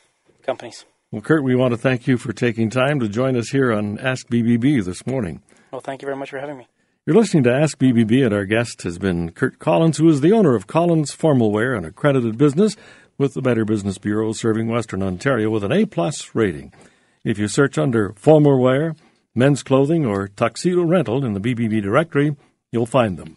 companies. 0.43 0.85
Well, 1.11 1.23
Kurt, 1.23 1.45
we 1.45 1.55
want 1.55 1.73
to 1.73 1.79
thank 1.79 2.07
you 2.07 2.19
for 2.19 2.33
taking 2.33 2.71
time 2.71 2.99
to 3.01 3.09
join 3.09 3.37
us 3.37 3.51
here 3.51 3.73
on 3.73 3.99
Ask 3.99 4.29
BBB 4.29 4.85
this 4.85 5.07
morning. 5.07 5.43
Well, 5.71 5.81
thank 5.81 6.03
you 6.03 6.07
very 6.07 6.17
much 6.17 6.31
for 6.31 6.39
having 6.39 6.59
me. 6.59 6.67
You're 7.07 7.17
listening 7.17 7.43
to 7.43 7.53
Ask 7.53 7.77
BBB, 7.79 8.25
and 8.25 8.33
our 8.33 8.47
guest 8.47 8.81
has 8.81 8.99
been 8.99 9.31
Kurt 9.31 9.59
Collins, 9.59 9.99
who 9.99 10.09
is 10.09 10.23
the 10.23 10.33
owner 10.33 10.55
of 10.55 10.67
Collins 10.67 11.13
Formal 11.13 11.53
Wear, 11.53 11.75
an 11.75 11.85
accredited 11.85 12.39
business 12.39 12.77
with 13.19 13.35
the 13.35 13.43
Better 13.43 13.67
Business 13.67 13.99
Bureau 13.99 14.33
serving 14.33 14.69
Western 14.69 15.03
Ontario 15.03 15.51
with 15.51 15.65
an 15.65 15.71
A 15.71 15.85
plus 15.85 16.35
rating. 16.35 16.73
If 17.23 17.39
you 17.39 17.47
search 17.47 17.77
under 17.77 18.15
formal 18.17 18.59
wear, 18.59 18.97
men's 19.35 19.63
clothing, 19.63 20.07
or 20.07 20.29
tuxedo 20.29 20.83
rental 20.83 21.27
in 21.27 21.35
the 21.35 21.41
BBB 21.41 21.83
directory, 21.83 22.37
you'll 22.73 22.87
find 22.87 23.19
them. 23.19 23.37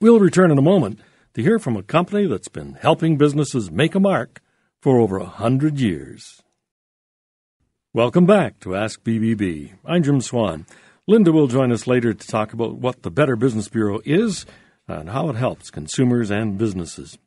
We'll 0.00 0.18
return 0.18 0.50
in 0.50 0.58
a 0.58 0.62
moment 0.62 0.98
to 1.34 1.42
hear 1.42 1.60
from 1.60 1.76
a 1.76 1.84
company 1.84 2.26
that's 2.26 2.48
been 2.48 2.74
helping 2.74 3.16
businesses 3.16 3.70
make 3.70 3.94
a 3.94 4.00
mark 4.00 4.42
for 4.80 4.98
over 4.98 5.18
a 5.18 5.24
hundred 5.24 5.78
years. 5.78 6.42
Welcome 7.94 8.26
back 8.26 8.58
to 8.58 8.74
Ask 8.74 9.04
BBB. 9.04 9.74
I'm 9.84 10.02
Jim 10.02 10.20
Swan. 10.20 10.66
Linda 11.08 11.32
will 11.32 11.48
join 11.48 11.72
us 11.72 11.88
later 11.88 12.14
to 12.14 12.26
talk 12.28 12.52
about 12.52 12.76
what 12.76 13.02
the 13.02 13.10
Better 13.10 13.34
Business 13.34 13.66
Bureau 13.66 14.00
is 14.04 14.46
and 14.86 15.10
how 15.10 15.28
it 15.30 15.34
helps 15.34 15.68
consumers 15.68 16.30
and 16.30 16.56
businesses. 16.56 17.18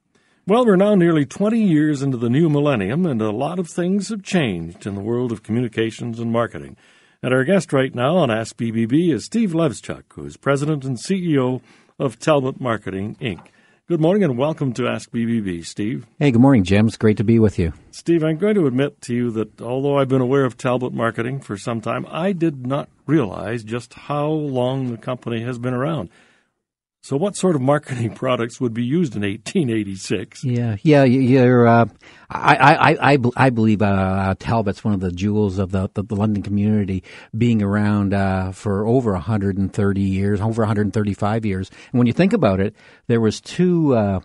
Well, 0.48 0.66
we're 0.66 0.78
now 0.78 0.96
nearly 0.96 1.26
20 1.26 1.62
years 1.62 2.02
into 2.02 2.16
the 2.16 2.30
new 2.30 2.48
millennium, 2.48 3.06
and 3.06 3.22
a 3.22 3.32
lot 3.32 3.60
of 3.60 3.68
things 3.68 4.08
have 4.08 4.24
changed 4.24 4.88
in 4.88 4.96
the 4.96 5.02
world 5.02 5.34
of 5.34 5.44
communications 5.44 6.22
and 6.22 6.32
marketing. 6.32 6.78
And 7.22 7.34
our 7.34 7.44
guest 7.44 7.74
right 7.74 7.94
now 7.94 8.16
on 8.16 8.32
Ask 8.32 8.56
BBB 8.56 9.12
is 9.12 9.26
Steve 9.26 9.52
Levchuk, 9.52 10.04
who 10.14 10.24
is 10.24 10.38
president 10.38 10.86
and 10.86 10.96
CEO 10.96 11.60
of 12.00 12.18
Talbot 12.18 12.62
Marketing, 12.62 13.18
Inc. 13.20 13.48
Good 13.88 14.02
morning 14.02 14.24
and 14.24 14.36
welcome 14.36 14.74
to 14.74 14.88
Ask 14.88 15.12
BBB, 15.12 15.64
Steve. 15.64 16.08
Hey, 16.18 16.32
good 16.32 16.42
morning, 16.42 16.64
Jim. 16.64 16.88
It's 16.88 16.98
great 16.98 17.18
to 17.18 17.24
be 17.24 17.38
with 17.38 17.60
you. 17.60 17.72
Steve, 17.92 18.24
I'm 18.24 18.40
going 18.40 18.56
to 18.56 18.66
admit 18.66 19.00
to 19.02 19.14
you 19.14 19.30
that 19.34 19.62
although 19.62 20.00
I've 20.00 20.08
been 20.08 20.22
aware 20.22 20.44
of 20.44 20.58
Talbot 20.58 20.92
Marketing 20.92 21.40
for 21.40 21.56
some 21.56 21.82
time, 21.82 22.04
I 22.10 22.32
did 22.32 22.66
not 22.66 22.90
realize 23.06 23.64
just 23.64 23.94
how 23.94 24.26
long 24.26 24.90
the 24.90 24.98
company 24.98 25.44
has 25.44 25.60
been 25.60 25.76
around. 25.76 26.10
So, 27.06 27.18
what 27.18 27.38
sort 27.38 27.56
of 27.56 27.62
marketing 27.62 28.10
products 28.16 28.60
would 28.60 28.74
be 28.74 28.84
used 28.84 29.16
in 29.16 29.22
1886? 29.22 30.44
Yeah, 30.44 30.78
yeah, 30.82 31.04
you're. 31.04 31.68
Uh, 31.68 31.86
I, 32.32 32.56
I, 32.56 33.14
I, 33.14 33.18
I 33.38 33.50
believe 33.52 33.84
uh, 33.84 34.34
Talbot's 34.40 34.84
one 34.84 34.96
of 34.96 35.02
the 35.02 35.12
jewels 35.12 35.60
of 35.60 35.70
the, 35.70 35.88
the, 35.94 36.02
the 36.02 36.16
London 36.16 36.42
community, 36.42 37.04
being 37.38 37.62
around 37.62 38.16
uh, 38.16 38.54
for 38.54 38.88
over 38.88 39.12
130 39.12 40.02
years, 40.02 40.42
over 40.42 40.64
135 40.64 41.46
years. 41.46 41.70
And 41.92 42.00
when 42.00 42.08
you 42.08 42.14
think 42.14 42.34
about 42.34 42.60
it, 42.60 42.76
there 43.06 43.22
was 43.22 43.40
two 43.40 43.96
uh, 43.96 44.22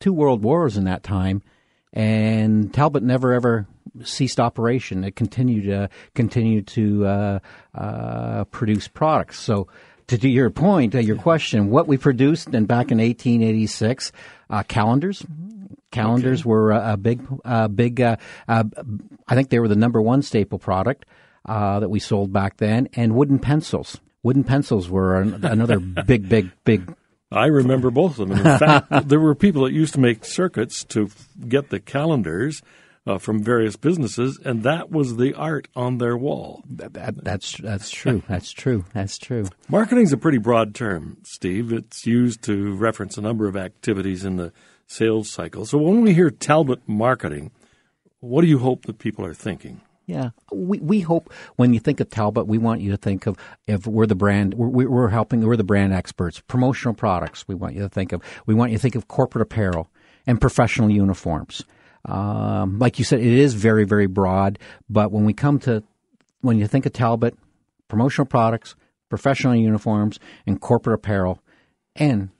two 0.00 0.14
world 0.14 0.42
wars 0.42 0.78
in 0.78 0.84
that 0.84 1.02
time, 1.02 1.42
and 1.92 2.72
Talbot 2.72 3.02
never 3.02 3.34
ever 3.34 3.66
ceased 4.04 4.40
operation. 4.40 5.04
It 5.04 5.16
continued 5.16 5.66
to 5.66 5.90
continue 6.14 6.62
to 6.62 7.06
uh, 7.06 7.38
uh, 7.74 8.44
produce 8.44 8.88
products. 8.88 9.38
So 9.38 9.68
to, 10.08 10.18
to 10.18 10.28
your 10.28 10.50
point, 10.50 10.94
uh, 10.94 10.98
your 10.98 11.16
question, 11.16 11.70
what 11.70 11.86
we 11.86 11.96
produced 11.96 12.48
and 12.48 12.66
back 12.66 12.90
in 12.90 12.98
1886, 12.98 14.12
uh, 14.50 14.62
calendars. 14.64 15.24
Calendars 15.90 16.40
okay. 16.40 16.48
were 16.48 16.70
a, 16.72 16.92
a 16.94 16.96
big, 16.96 17.26
uh, 17.44 17.68
big. 17.68 18.00
Uh, 18.00 18.16
uh, 18.48 18.64
I 19.28 19.34
think 19.34 19.50
they 19.50 19.58
were 19.58 19.68
the 19.68 19.76
number 19.76 20.00
one 20.00 20.22
staple 20.22 20.58
product 20.58 21.04
uh, 21.44 21.80
that 21.80 21.90
we 21.90 22.00
sold 22.00 22.32
back 22.32 22.56
then, 22.56 22.88
and 22.94 23.14
wooden 23.14 23.38
pencils. 23.38 24.00
Wooden 24.22 24.44
pencils 24.44 24.88
were 24.88 25.20
an, 25.20 25.44
another 25.44 25.78
big, 26.06 26.28
big, 26.28 26.50
big. 26.64 26.94
I 27.30 27.46
remember 27.46 27.90
both 27.90 28.18
of 28.18 28.28
them. 28.28 28.38
In 28.38 28.58
fact, 28.58 28.88
there 29.08 29.20
were 29.20 29.34
people 29.34 29.64
that 29.64 29.72
used 29.72 29.94
to 29.94 30.00
make 30.00 30.24
circuits 30.24 30.84
to 30.84 31.10
get 31.48 31.70
the 31.70 31.80
calendars 31.80 32.62
uh, 33.06 33.18
from 33.18 33.42
various 33.42 33.76
businesses, 33.76 34.38
and 34.44 34.62
that 34.62 34.90
was 34.90 35.16
the 35.16 35.34
art 35.34 35.68
on 35.74 35.98
their 35.98 36.16
wall. 36.16 36.62
That, 36.68 36.94
that, 36.94 37.24
that's 37.24 37.56
that's 37.58 37.90
true. 37.90 38.22
That's 38.28 38.52
true. 38.52 38.84
That's 38.94 39.18
true. 39.18 39.46
Marketing's 39.68 40.12
a 40.12 40.16
pretty 40.16 40.38
broad 40.38 40.74
term, 40.74 41.18
Steve. 41.24 41.72
It's 41.72 42.06
used 42.06 42.42
to 42.44 42.74
reference 42.76 43.18
a 43.18 43.20
number 43.20 43.48
of 43.48 43.56
activities 43.56 44.24
in 44.24 44.36
the 44.36 44.52
sales 44.86 45.30
cycle. 45.30 45.66
So 45.66 45.78
when 45.78 46.02
we 46.02 46.14
hear 46.14 46.30
Talbot 46.30 46.82
marketing, 46.86 47.50
what 48.20 48.42
do 48.42 48.46
you 48.46 48.58
hope 48.58 48.86
that 48.86 48.98
people 48.98 49.24
are 49.24 49.34
thinking? 49.34 49.80
Yeah, 50.06 50.30
we 50.52 50.78
we 50.78 51.00
hope 51.00 51.32
when 51.56 51.74
you 51.74 51.80
think 51.80 52.00
of 52.00 52.10
Talbot, 52.10 52.46
we 52.46 52.58
want 52.58 52.80
you 52.80 52.90
to 52.90 52.96
think 52.96 53.26
of 53.26 53.36
if 53.66 53.86
we're 53.86 54.06
the 54.06 54.14
brand, 54.14 54.54
we're, 54.54 54.88
we're 54.88 55.08
helping, 55.08 55.40
we're 55.40 55.56
the 55.56 55.64
brand 55.64 55.92
experts. 55.92 56.40
Promotional 56.40 56.94
products, 56.94 57.46
we 57.48 57.54
want 57.54 57.74
you 57.74 57.82
to 57.82 57.88
think 57.88 58.12
of. 58.12 58.22
We 58.46 58.54
want 58.54 58.72
you 58.72 58.78
to 58.78 58.82
think 58.82 58.94
of 58.94 59.08
corporate 59.08 59.42
apparel 59.42 59.90
and 60.26 60.40
professional 60.40 60.90
uniforms. 60.90 61.62
Um, 62.04 62.78
like 62.78 62.98
you 62.98 63.04
said, 63.04 63.20
it 63.20 63.26
is 63.26 63.54
very 63.54 63.84
very 63.84 64.06
broad. 64.06 64.58
But 64.88 65.12
when 65.12 65.24
we 65.24 65.32
come 65.32 65.58
to 65.60 65.82
when 66.40 66.58
you 66.58 66.66
think 66.66 66.86
of 66.86 66.92
Talbot, 66.92 67.36
promotional 67.88 68.26
products, 68.26 68.74
professional 69.08 69.54
uniforms, 69.54 70.18
and 70.46 70.60
corporate 70.60 70.94
apparel, 70.94 71.40
and 71.94 72.30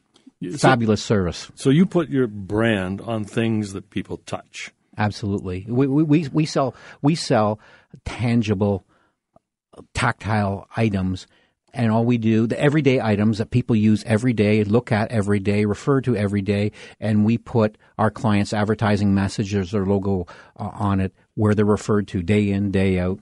so, 0.51 0.59
fabulous 0.59 1.03
service. 1.03 1.51
So 1.55 1.71
you 1.71 1.87
put 1.87 2.09
your 2.09 2.27
brand 2.27 3.01
on 3.01 3.25
things 3.25 3.73
that 3.75 3.91
people 3.91 4.19
touch. 4.19 4.73
Absolutely. 4.99 5.65
We, 5.69 5.87
we, 5.87 6.29
we 6.29 6.47
sell 6.47 6.75
we 7.01 7.15
sell 7.15 7.59
tangible, 8.05 8.85
tactile 9.95 10.69
items, 10.77 11.27
and 11.75 11.91
all 11.91 12.05
we 12.05 12.19
do 12.19 12.47
the 12.47 12.61
everyday 12.61 13.01
items 13.01 13.39
that 13.39 13.51
people 13.51 13.75
use 13.75 14.03
every 14.07 14.33
day, 14.33 14.65
look 14.65 14.93
at 14.93 15.11
every 15.11 15.41
day, 15.41 15.65
refer 15.65 16.01
to 16.03 16.17
every 16.17 16.43
day, 16.43 16.73
and 17.01 17.25
we 17.25 17.39
put 17.39 17.77
our 17.99 18.11
clients' 18.11 18.53
advertising 18.53 19.15
messages 19.15 19.75
or 19.75 19.87
logo 19.87 20.27
uh, 20.59 20.71
on 20.73 21.01
it 21.01 21.15
where 21.35 21.55
they're 21.55 21.65
referred 21.65 22.09
to 22.09 22.23
day 22.23 22.51
in 22.51 22.71
day 22.71 22.99
out, 22.99 23.19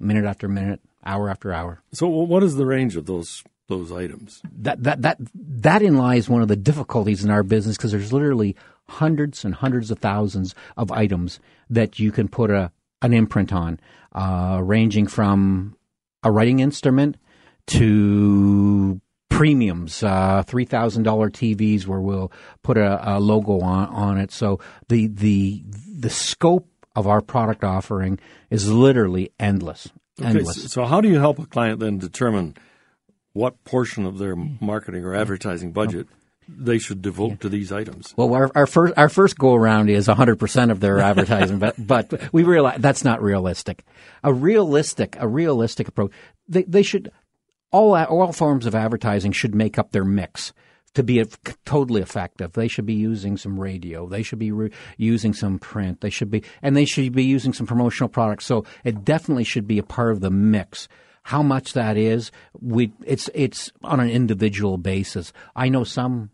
minute 0.00 0.24
after 0.24 0.48
minute, 0.48 0.80
hour 1.04 1.28
after 1.28 1.52
hour. 1.52 1.82
So, 1.92 2.06
what 2.08 2.42
is 2.42 2.56
the 2.56 2.66
range 2.66 2.96
of 2.96 3.06
those 3.06 3.44
those 3.68 3.92
items? 3.92 4.42
That 4.58 4.82
that 4.82 5.02
that 5.02 5.18
that 5.34 5.82
in 5.82 5.96
lies 5.96 6.28
one 6.28 6.42
of 6.42 6.48
the 6.48 6.56
difficulties 6.56 7.24
in 7.24 7.30
our 7.30 7.42
business 7.42 7.76
because 7.76 7.92
there's 7.92 8.12
literally 8.12 8.56
hundreds 8.88 9.44
and 9.44 9.54
hundreds 9.54 9.90
of 9.90 9.98
thousands 9.98 10.54
of 10.76 10.90
items 10.90 11.40
that 11.70 11.98
you 11.98 12.10
can 12.10 12.28
put 12.28 12.50
a 12.50 12.72
an 13.02 13.12
imprint 13.12 13.52
on, 13.52 13.80
uh, 14.12 14.60
ranging 14.62 15.06
from 15.06 15.76
a 16.22 16.30
writing 16.30 16.60
instrument 16.60 17.16
to 17.68 19.00
premiums, 19.28 20.02
uh, 20.02 20.42
three 20.46 20.64
thousand 20.64 21.02
dollar 21.02 21.30
TVs 21.30 21.86
where 21.86 22.00
we'll 22.00 22.30
put 22.62 22.76
a, 22.76 23.16
a, 23.16 23.20
logo 23.20 23.60
on 23.60 23.88
on 23.88 24.18
it. 24.18 24.30
So 24.30 24.60
the 24.88 25.08
the 25.08 25.62
the 25.98 26.10
scope 26.10 26.68
of 26.94 27.06
our 27.06 27.20
product 27.20 27.64
offering 27.64 28.18
is 28.50 28.70
literally 28.70 29.32
endless. 29.40 29.88
Endless. 30.22 30.58
Okay, 30.58 30.68
so 30.68 30.84
how 30.84 31.00
do 31.00 31.08
you 31.08 31.18
help 31.18 31.38
a 31.38 31.46
client 31.46 31.80
then 31.80 31.98
determine 31.98 32.54
what 33.32 33.64
portion 33.64 34.04
of 34.04 34.18
their 34.18 34.36
marketing 34.36 35.04
or 35.04 35.14
advertising 35.14 35.72
budget 35.72 36.06
they 36.48 36.78
should 36.78 37.00
devote 37.00 37.40
to 37.40 37.48
these 37.48 37.72
items? 37.72 38.12
Well, 38.16 38.34
our, 38.34 38.50
our 38.54 38.66
first 38.66 38.94
our 38.96 39.08
first 39.08 39.38
go 39.38 39.54
around 39.54 39.88
is 39.88 40.08
100% 40.08 40.70
of 40.70 40.80
their 40.80 40.98
advertising, 40.98 41.58
but 41.58 41.74
but 41.78 42.32
we 42.32 42.42
realize 42.42 42.80
that's 42.80 43.04
not 43.04 43.22
realistic. 43.22 43.84
A 44.22 44.32
realistic 44.32 45.16
a 45.18 45.26
realistic 45.26 45.88
approach. 45.88 46.12
They 46.48 46.64
they 46.64 46.82
should 46.82 47.10
all 47.72 47.94
all 47.94 48.32
forms 48.32 48.66
of 48.66 48.74
advertising 48.74 49.32
should 49.32 49.54
make 49.54 49.78
up 49.78 49.92
their 49.92 50.04
mix 50.04 50.52
to 50.94 51.02
be 51.02 51.24
totally 51.64 52.02
effective. 52.02 52.52
They 52.52 52.68
should 52.68 52.84
be 52.84 52.94
using 52.94 53.36
some 53.36 53.58
radio. 53.58 54.06
They 54.06 54.22
should 54.22 54.38
be 54.38 54.52
re- 54.52 54.70
using 54.98 55.32
some 55.32 55.58
print. 55.58 56.02
They 56.02 56.10
should 56.10 56.30
be 56.30 56.44
and 56.60 56.76
they 56.76 56.84
should 56.84 57.12
be 57.12 57.24
using 57.24 57.52
some 57.52 57.66
promotional 57.66 58.08
products. 58.08 58.44
So 58.44 58.64
it 58.84 59.04
definitely 59.04 59.44
should 59.44 59.66
be 59.66 59.78
a 59.78 59.82
part 59.82 60.12
of 60.12 60.20
the 60.20 60.30
mix. 60.30 60.88
How 61.24 61.42
much 61.42 61.72
that 61.72 61.96
is, 61.96 62.30
we 62.60 62.92
it's 63.04 63.30
it's 63.34 63.72
on 63.82 64.00
an 64.00 64.10
individual 64.10 64.76
basis. 64.76 65.32
I 65.54 65.68
know 65.68 65.84
some 65.84 66.30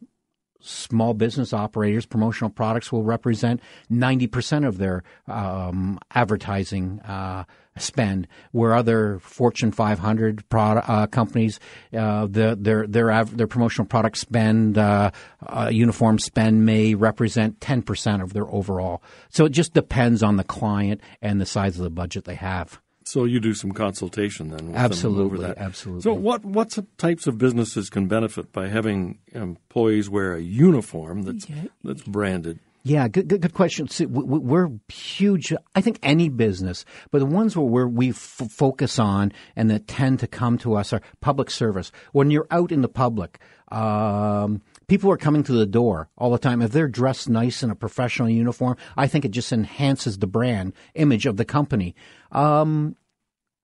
small 0.60 1.14
business 1.14 1.52
operators, 1.52 2.06
promotional 2.06 2.50
products 2.50 2.90
will 2.90 3.04
represent 3.04 3.60
90% 3.90 4.66
of 4.66 4.78
their 4.78 5.04
um, 5.28 5.98
advertising 6.14 7.00
uh, 7.00 7.44
spend, 7.78 8.26
where 8.52 8.74
other 8.74 9.18
Fortune 9.20 9.72
500 9.72 10.48
product, 10.48 10.88
uh, 10.88 11.06
companies, 11.06 11.60
uh, 11.96 12.26
the, 12.26 12.56
their, 12.58 12.86
their, 12.86 13.24
their 13.24 13.46
promotional 13.46 13.86
product 13.86 14.18
spend, 14.18 14.78
uh, 14.78 15.10
uh, 15.46 15.68
uniform 15.72 16.18
spend 16.18 16.64
may 16.64 16.94
represent 16.94 17.60
10% 17.60 18.22
of 18.22 18.32
their 18.32 18.46
overall. 18.48 19.02
So 19.28 19.44
it 19.44 19.50
just 19.50 19.74
depends 19.74 20.22
on 20.22 20.36
the 20.36 20.44
client 20.44 21.00
and 21.22 21.40
the 21.40 21.46
size 21.46 21.76
of 21.76 21.84
the 21.84 21.90
budget 21.90 22.24
they 22.24 22.34
have. 22.34 22.80
So 23.08 23.24
you 23.24 23.40
do 23.40 23.54
some 23.54 23.72
consultation 23.72 24.50
then. 24.50 24.74
absolutely, 24.74 25.46
absolutely. 25.56 26.02
So 26.02 26.12
what 26.12 26.44
what 26.44 26.76
types 26.98 27.26
of 27.26 27.38
businesses 27.38 27.88
can 27.88 28.06
benefit 28.06 28.52
by 28.52 28.68
having 28.68 29.18
employees 29.32 30.10
wear 30.10 30.34
a 30.34 30.42
uniform 30.42 31.22
that's 31.22 31.48
yeah. 31.48 31.64
that's 31.82 32.02
branded? 32.02 32.60
Yeah, 32.88 33.06
good, 33.06 33.28
good, 33.28 33.42
good 33.42 33.52
question. 33.52 33.86
We're 34.08 34.70
huge. 34.88 35.52
I 35.74 35.82
think 35.82 35.98
any 36.02 36.30
business, 36.30 36.86
but 37.10 37.18
the 37.18 37.26
ones 37.26 37.54
where 37.54 37.86
we 37.86 38.10
f- 38.10 38.16
focus 38.16 38.98
on 38.98 39.30
and 39.54 39.70
that 39.70 39.86
tend 39.86 40.20
to 40.20 40.26
come 40.26 40.56
to 40.58 40.74
us 40.74 40.94
are 40.94 41.02
public 41.20 41.50
service. 41.50 41.92
When 42.12 42.30
you're 42.30 42.46
out 42.50 42.72
in 42.72 42.80
the 42.80 42.88
public, 42.88 43.40
um, 43.70 44.62
people 44.86 45.10
are 45.10 45.18
coming 45.18 45.42
to 45.42 45.52
the 45.52 45.66
door 45.66 46.08
all 46.16 46.30
the 46.30 46.38
time. 46.38 46.62
If 46.62 46.72
they're 46.72 46.88
dressed 46.88 47.28
nice 47.28 47.62
in 47.62 47.70
a 47.70 47.74
professional 47.74 48.30
uniform, 48.30 48.78
I 48.96 49.06
think 49.06 49.26
it 49.26 49.32
just 49.32 49.52
enhances 49.52 50.16
the 50.16 50.26
brand 50.26 50.72
image 50.94 51.26
of 51.26 51.36
the 51.36 51.44
company. 51.44 51.94
Um, 52.32 52.96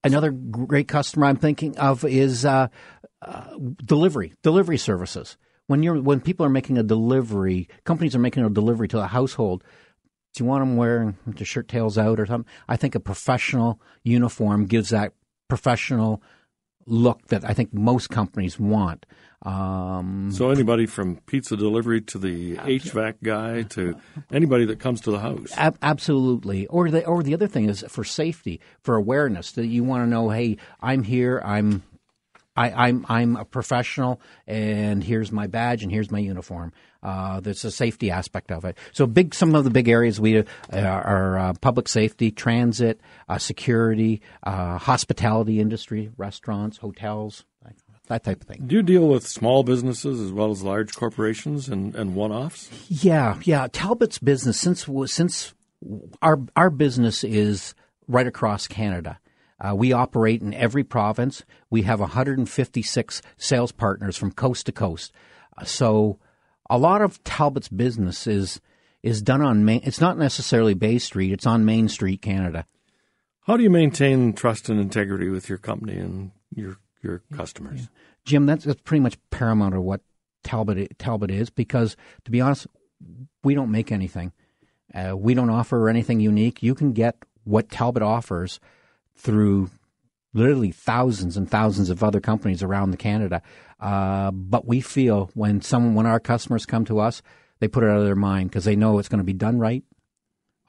another 0.02 0.32
great 0.32 0.86
customer 0.86 1.24
I'm 1.24 1.36
thinking 1.36 1.78
of 1.78 2.04
is 2.04 2.44
uh, 2.44 2.68
uh, 3.22 3.56
delivery, 3.82 4.34
delivery 4.42 4.76
services. 4.76 5.38
When 5.66 5.82
you're 5.82 6.00
when 6.00 6.20
people 6.20 6.44
are 6.44 6.50
making 6.50 6.78
a 6.78 6.82
delivery, 6.82 7.68
companies 7.84 8.14
are 8.14 8.20
making 8.20 8.44
a 8.44 8.50
delivery 8.50 8.88
to 8.88 9.00
a 9.00 9.06
household. 9.06 9.64
Do 10.34 10.42
you 10.42 10.48
want 10.48 10.62
them 10.62 10.76
wearing 10.76 11.16
the 11.26 11.44
shirt 11.44 11.68
tails 11.68 11.96
out 11.96 12.18
or 12.18 12.26
something? 12.26 12.50
I 12.68 12.76
think 12.76 12.94
a 12.94 13.00
professional 13.00 13.80
uniform 14.02 14.66
gives 14.66 14.90
that 14.90 15.12
professional 15.48 16.22
look 16.86 17.28
that 17.28 17.44
I 17.44 17.54
think 17.54 17.72
most 17.72 18.10
companies 18.10 18.58
want. 18.58 19.06
Um, 19.42 20.30
so 20.32 20.50
anybody 20.50 20.86
from 20.86 21.16
pizza 21.26 21.56
delivery 21.56 22.00
to 22.00 22.18
the 22.18 22.56
HVAC 22.56 23.16
guy 23.22 23.62
to 23.62 23.96
anybody 24.32 24.64
that 24.66 24.80
comes 24.80 25.02
to 25.02 25.10
the 25.10 25.18
house. 25.18 25.52
Ab- 25.56 25.78
absolutely. 25.82 26.66
Or 26.68 26.90
the 26.90 27.04
or 27.06 27.22
the 27.22 27.34
other 27.34 27.46
thing 27.46 27.68
is 27.68 27.84
for 27.88 28.04
safety, 28.04 28.60
for 28.80 28.96
awareness 28.96 29.52
that 29.52 29.66
you 29.66 29.84
want 29.84 30.04
to 30.04 30.08
know, 30.08 30.30
hey, 30.30 30.56
I'm 30.80 31.02
here, 31.02 31.42
I'm 31.44 31.82
I, 32.56 32.68
am 32.68 32.76
I'm, 32.78 33.06
I'm 33.08 33.36
a 33.36 33.44
professional, 33.44 34.20
and 34.46 35.02
here's 35.02 35.32
my 35.32 35.46
badge, 35.46 35.82
and 35.82 35.90
here's 35.90 36.10
my 36.10 36.20
uniform. 36.20 36.72
Uh, 37.02 37.40
there's 37.40 37.64
a 37.64 37.70
safety 37.70 38.10
aspect 38.10 38.50
of 38.50 38.64
it. 38.64 38.78
So 38.92 39.06
big, 39.06 39.34
some 39.34 39.54
of 39.54 39.64
the 39.64 39.70
big 39.70 39.88
areas 39.88 40.20
we 40.20 40.38
uh, 40.38 40.44
are 40.72 41.38
uh, 41.38 41.52
public 41.60 41.88
safety, 41.88 42.30
transit, 42.30 43.00
uh, 43.28 43.38
security, 43.38 44.22
uh, 44.42 44.78
hospitality 44.78 45.60
industry, 45.60 46.10
restaurants, 46.16 46.78
hotels, 46.78 47.44
that 48.08 48.22
type 48.22 48.42
of 48.42 48.46
thing. 48.46 48.64
Do 48.66 48.76
you 48.76 48.82
deal 48.82 49.08
with 49.08 49.26
small 49.26 49.62
businesses 49.62 50.20
as 50.20 50.30
well 50.30 50.50
as 50.50 50.62
large 50.62 50.94
corporations 50.94 51.68
and, 51.68 51.94
and 51.94 52.14
one-offs? 52.14 52.68
Yeah, 52.88 53.38
yeah. 53.44 53.68
Talbot's 53.72 54.18
business 54.18 54.58
since 54.60 54.86
since 55.06 55.54
our 56.20 56.40
our 56.54 56.70
business 56.70 57.24
is 57.24 57.74
right 58.06 58.26
across 58.26 58.68
Canada. 58.68 59.18
Uh, 59.60 59.74
we 59.74 59.92
operate 59.92 60.42
in 60.42 60.52
every 60.54 60.84
province. 60.84 61.44
We 61.70 61.82
have 61.82 62.00
156 62.00 63.22
sales 63.36 63.72
partners 63.72 64.16
from 64.16 64.32
coast 64.32 64.66
to 64.66 64.72
coast. 64.72 65.12
Uh, 65.56 65.64
so 65.64 66.18
a 66.68 66.78
lot 66.78 67.02
of 67.02 67.22
Talbot's 67.24 67.68
business 67.68 68.26
is 68.26 68.60
is 69.02 69.20
done 69.20 69.42
on 69.42 69.64
Main. 69.64 69.82
It's 69.84 70.00
not 70.00 70.16
necessarily 70.16 70.72
Bay 70.72 70.98
Street. 70.98 71.32
It's 71.32 71.46
on 71.46 71.64
Main 71.64 71.88
Street, 71.88 72.22
Canada. 72.22 72.64
How 73.42 73.58
do 73.58 73.62
you 73.62 73.68
maintain 73.68 74.32
trust 74.32 74.70
and 74.70 74.80
integrity 74.80 75.28
with 75.28 75.50
your 75.50 75.58
company 75.58 75.98
and 75.98 76.30
your 76.54 76.78
your 77.04 77.22
customers. 77.32 77.80
Yeah. 77.80 77.86
Jim, 78.24 78.46
that's, 78.46 78.64
that's 78.64 78.80
pretty 78.80 79.02
much 79.02 79.18
paramount 79.30 79.74
of 79.74 79.82
what 79.82 80.00
Talbot 80.42 80.98
Talbot 80.98 81.30
is 81.30 81.50
because 81.50 81.96
to 82.24 82.30
be 82.30 82.40
honest, 82.40 82.66
we 83.42 83.54
don't 83.54 83.70
make 83.70 83.92
anything. 83.92 84.32
Uh, 84.94 85.16
we 85.16 85.34
don't 85.34 85.50
offer 85.50 85.88
anything 85.88 86.20
unique. 86.20 86.62
You 86.62 86.74
can 86.74 86.92
get 86.92 87.16
what 87.44 87.70
Talbot 87.70 88.02
offers 88.02 88.60
through 89.16 89.70
literally 90.32 90.72
thousands 90.72 91.36
and 91.36 91.48
thousands 91.50 91.90
of 91.90 92.02
other 92.02 92.20
companies 92.20 92.62
around 92.62 92.90
the 92.90 92.96
Canada. 92.96 93.42
Uh, 93.80 94.30
but 94.30 94.66
we 94.66 94.80
feel 94.80 95.30
when 95.34 95.60
some 95.60 95.94
when 95.94 96.06
our 96.06 96.20
customers 96.20 96.66
come 96.66 96.84
to 96.84 96.98
us, 96.98 97.22
they 97.60 97.68
put 97.68 97.84
it 97.84 97.90
out 97.90 97.98
of 97.98 98.04
their 98.04 98.16
mind 98.16 98.50
because 98.50 98.64
they 98.64 98.76
know 98.76 98.98
it's 98.98 99.08
going 99.08 99.18
to 99.18 99.24
be 99.24 99.32
done 99.32 99.58
right, 99.58 99.84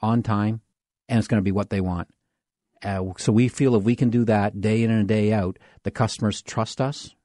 on 0.02 0.24
time, 0.24 0.62
and 1.10 1.20
it's 1.20 1.28
going 1.28 1.40
to 1.40 1.44
be 1.44 1.52
what 1.52 1.70
they 1.70 1.82
want. 1.82 2.08
Uh, 2.84 3.04
so 3.18 3.32
we 3.32 3.48
feel 3.48 3.76
if 3.76 3.84
we 3.84 3.96
can 3.96 4.10
do 4.10 4.26
that 4.26 4.62
day 4.62 4.84
in 4.84 4.92
and 4.92 5.08
day 5.08 5.34
out, 5.34 5.58
the 5.84 5.92
customers 5.92 6.42
trust 6.42 6.80
us 6.80 7.16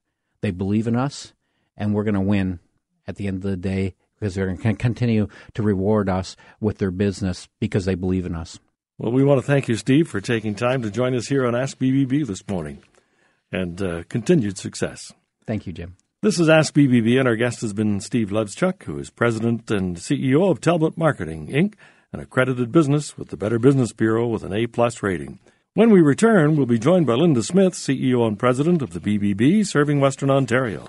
They 0.40 0.50
believe 0.50 0.86
in 0.86 0.96
us, 0.96 1.34
and 1.76 1.92
we're 1.94 2.04
going 2.04 2.14
to 2.14 2.20
win 2.20 2.60
at 3.06 3.16
the 3.16 3.26
end 3.26 3.38
of 3.38 3.50
the 3.50 3.56
day 3.56 3.94
because 4.18 4.34
they're 4.34 4.46
going 4.46 4.58
to 4.58 4.74
continue 4.74 5.28
to 5.54 5.62
reward 5.62 6.08
us 6.08 6.36
with 6.60 6.78
their 6.78 6.90
business 6.90 7.48
because 7.58 7.84
they 7.84 7.94
believe 7.94 8.26
in 8.26 8.34
us. 8.34 8.58
Well, 9.00 9.12
we 9.12 9.24
want 9.24 9.40
to 9.40 9.46
thank 9.46 9.66
you, 9.66 9.76
Steve, 9.76 10.08
for 10.08 10.20
taking 10.20 10.54
time 10.54 10.82
to 10.82 10.90
join 10.90 11.14
us 11.14 11.26
here 11.26 11.46
on 11.46 11.54
Ask 11.54 11.78
BBB 11.78 12.26
this 12.26 12.46
morning, 12.46 12.82
and 13.50 13.80
uh, 13.80 14.02
continued 14.10 14.58
success. 14.58 15.14
Thank 15.46 15.66
you, 15.66 15.72
Jim. 15.72 15.96
This 16.20 16.38
is 16.38 16.50
Ask 16.50 16.74
BBB, 16.74 17.18
and 17.18 17.26
our 17.26 17.34
guest 17.34 17.62
has 17.62 17.72
been 17.72 18.00
Steve 18.00 18.28
Levchuk, 18.28 18.82
who 18.82 18.98
is 18.98 19.08
president 19.08 19.70
and 19.70 19.96
CEO 19.96 20.50
of 20.50 20.60
Talbot 20.60 20.98
Marketing, 20.98 21.46
Inc., 21.46 21.76
an 22.12 22.20
accredited 22.20 22.72
business 22.72 23.16
with 23.16 23.30
the 23.30 23.38
Better 23.38 23.58
Business 23.58 23.94
Bureau 23.94 24.26
with 24.26 24.42
an 24.42 24.52
A-plus 24.52 25.02
rating. 25.02 25.38
When 25.72 25.88
we 25.88 26.02
return, 26.02 26.54
we'll 26.54 26.66
be 26.66 26.78
joined 26.78 27.06
by 27.06 27.14
Linda 27.14 27.42
Smith, 27.42 27.72
CEO 27.72 28.28
and 28.28 28.38
president 28.38 28.82
of 28.82 28.92
the 28.92 29.00
BBB, 29.00 29.66
serving 29.66 30.00
Western 30.00 30.28
Ontario. 30.28 30.86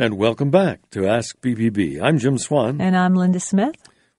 And 0.00 0.16
welcome 0.16 0.50
back 0.50 0.88
to 0.92 1.06
Ask 1.06 1.38
BBB. 1.42 2.00
I'm 2.00 2.16
Jim 2.16 2.38
Swan. 2.38 2.80
And 2.80 2.96
I'm 2.96 3.14
Linda 3.14 3.38
Smith. 3.38 3.74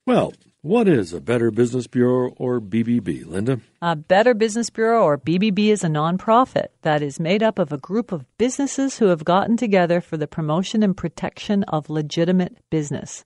Well, 0.05 0.31
what 0.61 0.87
is 0.87 1.11
a 1.11 1.19
Better 1.19 1.49
Business 1.49 1.87
Bureau 1.87 2.35
or 2.37 2.61
BBB, 2.61 3.25
Linda? 3.25 3.59
A 3.81 3.95
Better 3.95 4.35
Business 4.35 4.69
Bureau 4.69 5.01
or 5.01 5.17
BBB 5.17 5.69
is 5.69 5.83
a 5.83 5.87
nonprofit 5.87 6.67
that 6.83 7.01
is 7.01 7.19
made 7.19 7.41
up 7.41 7.57
of 7.57 7.73
a 7.73 7.79
group 7.79 8.11
of 8.11 8.27
businesses 8.37 8.99
who 8.99 9.05
have 9.05 9.25
gotten 9.25 9.57
together 9.57 10.01
for 10.01 10.17
the 10.17 10.27
promotion 10.27 10.83
and 10.83 10.95
protection 10.95 11.63
of 11.63 11.89
legitimate 11.89 12.57
business. 12.69 13.25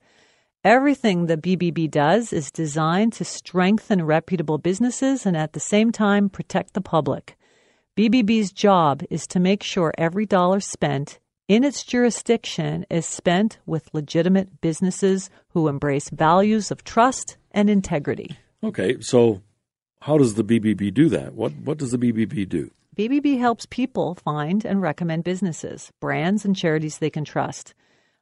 Everything 0.64 1.26
the 1.26 1.36
BBB 1.36 1.90
does 1.90 2.32
is 2.32 2.50
designed 2.50 3.12
to 3.12 3.24
strengthen 3.26 4.02
reputable 4.02 4.56
businesses 4.56 5.26
and 5.26 5.36
at 5.36 5.52
the 5.52 5.60
same 5.60 5.92
time 5.92 6.30
protect 6.30 6.72
the 6.72 6.80
public. 6.80 7.36
BBB's 7.98 8.50
job 8.50 9.02
is 9.10 9.26
to 9.26 9.40
make 9.40 9.62
sure 9.62 9.92
every 9.98 10.24
dollar 10.24 10.60
spent 10.60 11.18
in 11.48 11.62
its 11.62 11.84
jurisdiction 11.84 12.84
is 12.90 13.06
spent 13.06 13.58
with 13.66 13.92
legitimate 13.92 14.60
businesses 14.60 15.30
who 15.50 15.68
embrace 15.68 16.10
values 16.10 16.70
of 16.70 16.82
trust 16.82 17.36
and 17.52 17.70
integrity. 17.70 18.36
Okay, 18.64 19.00
so 19.00 19.42
how 20.00 20.18
does 20.18 20.34
the 20.34 20.44
BBB 20.44 20.92
do 20.92 21.08
that? 21.08 21.34
What 21.34 21.52
what 21.64 21.78
does 21.78 21.92
the 21.92 21.98
BBB 21.98 22.48
do? 22.48 22.70
BBB 22.96 23.38
helps 23.38 23.66
people 23.66 24.14
find 24.14 24.64
and 24.64 24.80
recommend 24.80 25.22
businesses, 25.22 25.92
brands, 26.00 26.44
and 26.44 26.56
charities 26.56 26.98
they 26.98 27.10
can 27.10 27.24
trust. 27.24 27.74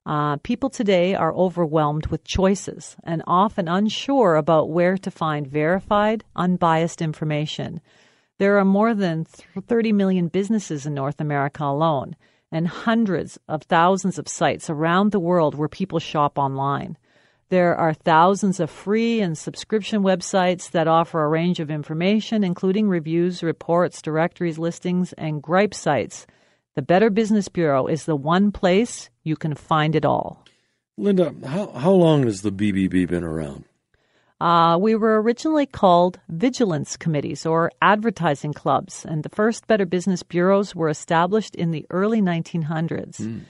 Uh, 0.05 0.37
people 0.39 0.69
today 0.69 1.15
are 1.15 1.33
overwhelmed 1.33 2.09
with 2.09 2.25
choices 2.25 2.97
and 3.05 3.23
often 3.27 3.69
unsure 3.69 4.35
about 4.35 4.69
where 4.69 4.99
to 4.99 5.11
find 5.11 5.47
verified, 5.47 6.25
unbiased 6.37 7.01
information. 7.01 7.81
There 8.39 8.59
are 8.59 8.65
more 8.65 8.95
than 8.95 9.25
30 9.25 9.93
million 9.93 10.29
businesses 10.29 10.85
in 10.85 10.93
North 10.93 11.21
America 11.21 11.65
alone 11.65 12.17
and 12.55 12.69
hundreds 12.69 13.37
of 13.49 13.65
thousands 13.65 14.17
of 14.17 14.29
sites 14.29 14.71
around 14.71 15.11
the 15.11 15.19
world 15.19 15.57
where 15.57 15.69
people 15.69 15.99
shop 15.99 16.39
online. 16.39 16.97
There 17.49 17.75
are 17.75 17.93
thousands 17.93 18.61
of 18.61 18.71
free 18.71 19.21
and 19.21 19.37
subscription 19.37 20.03
websites 20.03 20.71
that 20.71 20.87
offer 20.87 21.25
a 21.25 21.29
range 21.29 21.59
of 21.59 21.69
information, 21.69 22.45
including 22.45 22.89
reviews, 22.89 23.43
reports, 23.43 24.01
directories, 24.01 24.57
listings, 24.57 25.13
and 25.15 25.43
gripe 25.43 25.75
sites. 25.75 26.29
The 26.77 26.83
Better 26.83 27.11
Business 27.11 27.49
Bureau 27.49 27.89
is 27.89 28.05
the 28.05 28.17
one 28.17 28.53
place 28.53 29.11
you 29.25 29.35
can 29.35 29.57
find 29.57 29.97
it 29.97 30.05
all. 30.05 30.45
Linda, 30.97 31.35
how, 31.45 31.73
how 31.73 31.91
long 31.91 32.23
has 32.23 32.43
the 32.43 32.53
BBB 32.53 33.09
been 33.09 33.25
around? 33.25 33.65
Uh, 34.41 34.77
we 34.81 34.95
were 34.95 35.23
originally 35.23 35.67
called 35.67 36.19
vigilance 36.29 36.97
committees 36.97 37.47
or 37.47 37.71
advertising 37.81 38.53
clubs, 38.53 39.05
and 39.05 39.23
the 39.23 39.29
first 39.29 39.67
Better 39.67 39.87
Business 39.87 40.23
bureaus 40.23 40.75
were 40.75 40.89
established 40.89 41.55
in 41.55 41.71
the 41.71 41.87
early 41.91 42.21
1900s. 42.21 43.21
Mm. 43.21 43.43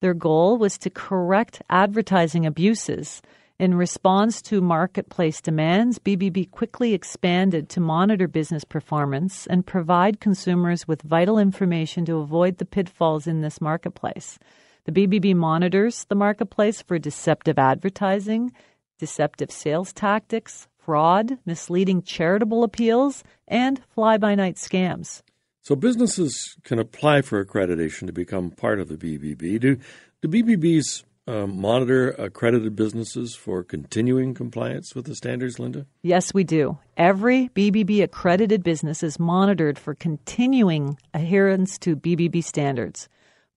Their 0.00 0.14
goal 0.14 0.58
was 0.58 0.78
to 0.78 0.90
correct 0.90 1.62
advertising 1.70 2.44
abuses. 2.44 3.22
In 3.60 3.74
response 3.74 4.42
to 4.42 4.60
marketplace 4.60 5.40
demands, 5.40 6.00
BBB 6.00 6.50
quickly 6.50 6.94
expanded 6.94 7.68
to 7.68 7.80
monitor 7.80 8.26
business 8.26 8.64
performance 8.64 9.46
and 9.46 9.64
provide 9.64 10.18
consumers 10.18 10.88
with 10.88 11.02
vital 11.02 11.38
information 11.38 12.04
to 12.06 12.16
avoid 12.16 12.58
the 12.58 12.64
pitfalls 12.64 13.28
in 13.28 13.40
this 13.40 13.60
marketplace. 13.60 14.40
The 14.84 14.90
BBB 14.90 15.36
monitors 15.36 16.04
the 16.08 16.16
marketplace 16.16 16.82
for 16.82 16.98
deceptive 16.98 17.56
advertising, 17.56 18.50
deceptive 19.02 19.50
sales 19.50 19.92
tactics, 19.92 20.68
fraud, 20.78 21.36
misleading 21.44 22.02
charitable 22.02 22.62
appeals, 22.62 23.24
and 23.48 23.82
fly 23.92 24.16
by 24.16 24.32
night 24.36 24.54
scams. 24.54 25.22
So 25.60 25.74
businesses 25.74 26.56
can 26.62 26.78
apply 26.78 27.22
for 27.22 27.44
accreditation 27.44 28.06
to 28.06 28.12
become 28.12 28.52
part 28.52 28.78
of 28.78 28.86
the 28.86 28.94
BBB. 28.94 29.58
Do, 29.58 29.76
do 30.20 30.28
BBBs 30.28 31.02
uh, 31.26 31.48
monitor 31.48 32.10
accredited 32.10 32.76
businesses 32.76 33.34
for 33.34 33.64
continuing 33.64 34.34
compliance 34.34 34.94
with 34.94 35.06
the 35.06 35.16
standards, 35.16 35.58
Linda? 35.58 35.84
Yes, 36.02 36.32
we 36.32 36.44
do. 36.44 36.78
Every 36.96 37.48
BBB 37.56 38.04
accredited 38.04 38.62
business 38.62 39.02
is 39.02 39.18
monitored 39.18 39.80
for 39.80 39.96
continuing 39.96 40.96
adherence 41.12 41.76
to 41.78 41.96
BBB 41.96 42.44
standards. 42.44 43.08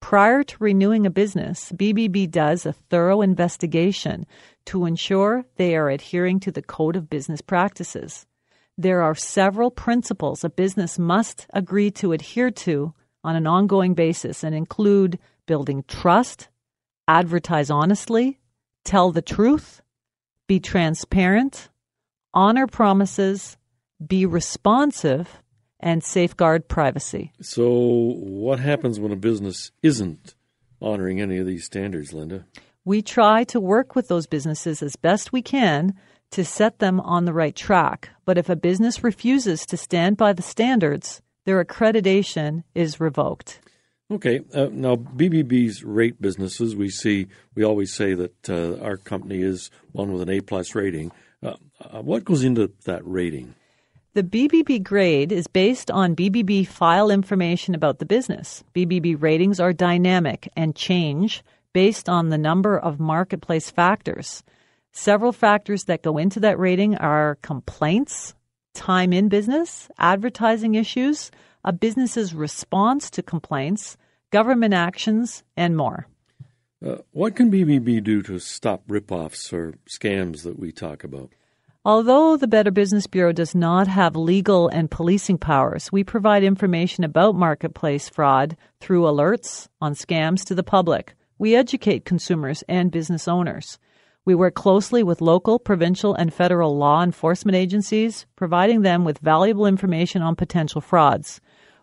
Prior 0.05 0.43
to 0.43 0.57
renewing 0.59 1.07
a 1.07 1.09
business, 1.09 1.71
BBB 1.71 2.29
does 2.29 2.67
a 2.67 2.73
thorough 2.73 3.23
investigation 3.23 4.27
to 4.65 4.85
ensure 4.85 5.45
they 5.55 5.75
are 5.75 5.89
adhering 5.89 6.39
to 6.41 6.51
the 6.51 6.61
Code 6.61 6.95
of 6.95 7.09
Business 7.09 7.41
Practices. 7.41 8.27
There 8.77 9.01
are 9.01 9.15
several 9.15 9.71
principles 9.71 10.43
a 10.43 10.49
business 10.51 10.99
must 10.99 11.47
agree 11.55 11.89
to 11.93 12.11
adhere 12.11 12.51
to 12.51 12.93
on 13.23 13.35
an 13.35 13.47
ongoing 13.47 13.95
basis 13.95 14.43
and 14.43 14.53
include 14.53 15.17
building 15.47 15.83
trust, 15.87 16.49
advertise 17.07 17.71
honestly, 17.71 18.39
tell 18.83 19.11
the 19.11 19.23
truth, 19.23 19.81
be 20.45 20.59
transparent, 20.59 21.69
honor 22.31 22.67
promises, 22.67 23.57
be 24.05 24.27
responsive, 24.27 25.41
and 25.85 26.03
safeguard 26.03 26.67
privacy. 26.67 27.31
So, 27.39 27.69
what 27.69 28.59
happens 28.59 28.99
when 28.99 29.13
a 29.13 29.15
business 29.15 29.71
isn't 29.81 30.35
honoring 30.81 31.21
any 31.21 31.37
of 31.37 31.47
these 31.47 31.63
standards, 31.63 32.11
Linda? 32.11 32.45
we 32.85 33.01
try 33.01 33.43
to 33.45 33.59
work 33.59 33.95
with 33.95 34.07
those 34.07 34.27
businesses 34.27 34.81
as 34.81 34.95
best 34.95 35.33
we 35.33 35.41
can 35.41 35.95
to 36.31 36.45
set 36.45 36.79
them 36.79 36.99
on 37.01 37.25
the 37.25 37.33
right 37.33 37.55
track. 37.55 38.09
But 38.23 38.37
if 38.37 38.47
a 38.47 38.55
business 38.55 39.03
refuses 39.03 39.65
to 39.65 39.77
stand 39.77 40.17
by 40.17 40.33
the 40.33 40.43
standards, 40.43 41.21
their 41.45 41.63
accreditation 41.63 42.63
is 42.75 42.99
revoked. 42.99 43.59
Okay. 44.11 44.41
Uh, 44.53 44.67
now, 44.71 44.95
BBB's 44.95 45.83
rate 45.83 46.21
businesses, 46.21 46.75
we 46.75 46.89
see, 46.89 47.27
we 47.55 47.63
always 47.63 47.91
say 47.93 48.13
that 48.13 48.49
uh, 48.49 48.79
our 48.83 48.97
company 48.97 49.41
is 49.41 49.71
one 49.91 50.13
with 50.13 50.21
an 50.21 50.29
A 50.29 50.41
plus 50.41 50.75
rating. 50.75 51.11
Uh, 51.41 51.55
uh 51.81 52.01
what 52.01 52.23
goes 52.23 52.43
into 52.43 52.71
that 52.85 53.01
rating? 53.03 53.55
The 54.15 54.23
BBB 54.23 54.81
grade 54.81 55.33
is 55.33 55.45
based 55.45 55.91
on 55.91 56.15
BBB 56.15 56.65
file 56.65 57.11
information 57.11 57.75
about 57.75 57.99
the 57.99 58.05
business. 58.05 58.63
BBB 58.73 59.21
ratings 59.21 59.59
are 59.59 59.73
dynamic 59.73 60.47
and 60.55 60.73
change 60.73 61.43
based 61.73 62.07
on 62.07 62.29
the 62.29 62.37
number 62.37 62.79
of 62.79 62.97
marketplace 62.97 63.69
factors. 63.69 64.41
Several 64.93 65.33
factors 65.33 65.83
that 65.83 66.01
go 66.01 66.17
into 66.17 66.39
that 66.39 66.57
rating 66.57 66.95
are 66.95 67.37
complaints, 67.41 68.35
time 68.73 69.11
in 69.11 69.27
business, 69.27 69.89
advertising 69.97 70.75
issues, 70.75 71.29
a 71.65 71.73
business's 71.73 72.33
response 72.33 73.09
to 73.09 73.21
complaints, 73.21 73.97
government 74.31 74.73
actions, 74.73 75.43
and 75.57 75.75
more. 75.75 76.07
Uh, 76.81 76.99
what 77.11 77.35
can 77.35 77.51
BBB 77.51 78.01
do 78.01 78.21
to 78.21 78.39
stop 78.39 78.87
ripoffs 78.87 79.51
or 79.51 79.73
scams 79.89 80.43
that 80.43 80.57
we 80.57 80.71
talk 80.71 81.03
about? 81.03 81.33
Although 81.87 82.37
the 82.37 82.47
Better 82.47 82.71
Business 82.71 83.05
Bureau 83.05 83.31
does 83.31 83.53
not 83.53 83.87
have 83.87 84.15
legal 84.15 84.67
and 84.69 84.89
policing 84.89 85.37
powers, 85.37 85.91
we 85.91 86.03
provide 86.03 86.43
information 86.43 87.03
about 87.03 87.35
marketplace 87.35 88.09
fraud 88.09 88.57
through 88.79 89.03
alerts 89.03 89.67
on 89.79 89.93
scams 89.93 90.43
to 90.45 90.55
the 90.55 90.63
public. 90.63 91.13
We 91.37 91.55
educate 91.55 92.03
consumers 92.03 92.63
and 92.67 92.89
business 92.89 93.27
owners. 93.27 93.77
We 94.25 94.33
work 94.33 94.55
closely 94.55 95.03
with 95.03 95.21
local, 95.21 95.59
provincial, 95.59 96.15
and 96.15 96.33
federal 96.33 96.75
law 96.75 97.03
enforcement 97.03 97.55
agencies, 97.55 98.25
providing 98.35 98.81
them 98.81 99.05
with 99.05 99.19
valuable 99.19 99.67
information 99.67 100.23
on 100.23 100.35
potential 100.35 100.81
frauds. 100.81 101.39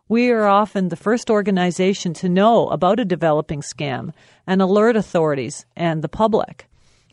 We 0.09 0.33
are 0.33 0.49
often 0.49 0.89
the 0.89 0.97
first 0.97 1.31
organization 1.31 2.13
to 2.15 2.29
know 2.29 2.67
about 2.71 2.99
a 2.99 3.05
developing 3.05 3.61
scam 3.61 4.11
and 4.49 4.61
alert 4.61 4.97
authorities 4.97 5.65
and 5.77 6.03
the 6.03 6.09
public. 6.09 6.67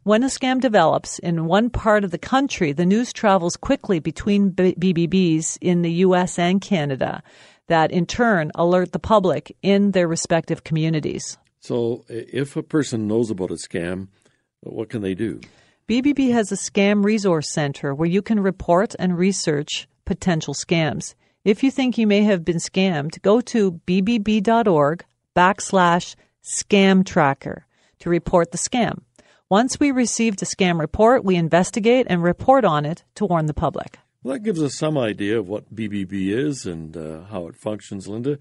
When 0.10 0.24
a 0.24 0.26
scam 0.26 0.60
develops 0.60 1.20
in 1.20 1.46
one 1.46 1.70
part 1.70 2.04
of 2.04 2.10
the 2.10 2.18
country, 2.18 2.72
the 2.72 2.84
news 2.84 3.14
travels 3.14 3.56
quickly 3.56 4.00
between 4.00 4.54
BBBs 4.54 5.60
in 5.62 5.84
the 5.84 5.92
US 6.08 6.40
and 6.40 6.60
Canada 6.60 7.22
that 7.68 7.92
in 7.92 8.08
turn 8.08 8.50
alert 8.56 8.92
the 8.92 8.98
public 8.98 9.56
in 9.62 9.92
their 9.92 10.08
respective 10.08 10.64
communities. 10.64 11.38
So, 11.60 12.06
if 12.10 12.56
a 12.56 12.64
person 12.64 13.08
knows 13.08 13.30
about 13.30 13.52
a 13.52 13.54
scam, 13.54 14.08
what 14.62 14.90
can 14.90 15.04
they 15.04 15.14
do? 15.14 15.42
BBB 15.88 16.32
has 16.32 16.52
a 16.52 16.56
scam 16.56 17.06
resource 17.06 17.48
center 17.48 17.94
where 17.94 18.10
you 18.10 18.24
can 18.24 18.40
report 18.40 18.96
and 18.98 19.16
research 19.16 19.88
potential 20.06 20.56
scams. 20.56 21.14
If 21.46 21.62
you 21.62 21.70
think 21.70 22.00
you 22.00 22.08
may 22.08 22.24
have 22.24 22.44
been 22.44 22.58
scammed, 22.58 23.22
go 23.22 23.42
to 23.42 23.74
bbb.org 23.86 25.06
backslash 25.36 26.16
scam 26.44 27.06
tracker 27.06 27.68
to 28.00 28.10
report 28.10 28.50
the 28.50 28.58
scam. 28.58 29.02
Once 29.52 29.80
we 29.80 29.90
receive 29.90 30.34
a 30.34 30.46
scam 30.46 30.80
report, 30.80 31.26
we 31.26 31.36
investigate 31.36 32.06
and 32.08 32.22
report 32.22 32.64
on 32.64 32.86
it 32.86 33.04
to 33.16 33.26
warn 33.26 33.48
the 33.48 33.54
public. 33.54 33.98
Well, 34.22 34.34
that 34.36 34.42
gives 34.42 34.62
us 34.62 34.76
some 34.76 34.96
idea 34.96 35.40
of 35.40 35.48
what 35.48 35.74
BBB 35.74 36.30
is 36.30 36.68
and 36.68 36.96
uh, 36.96 37.24
how 37.24 37.48
it 37.48 37.56
functions, 37.56 38.08
Linda. 38.08 38.38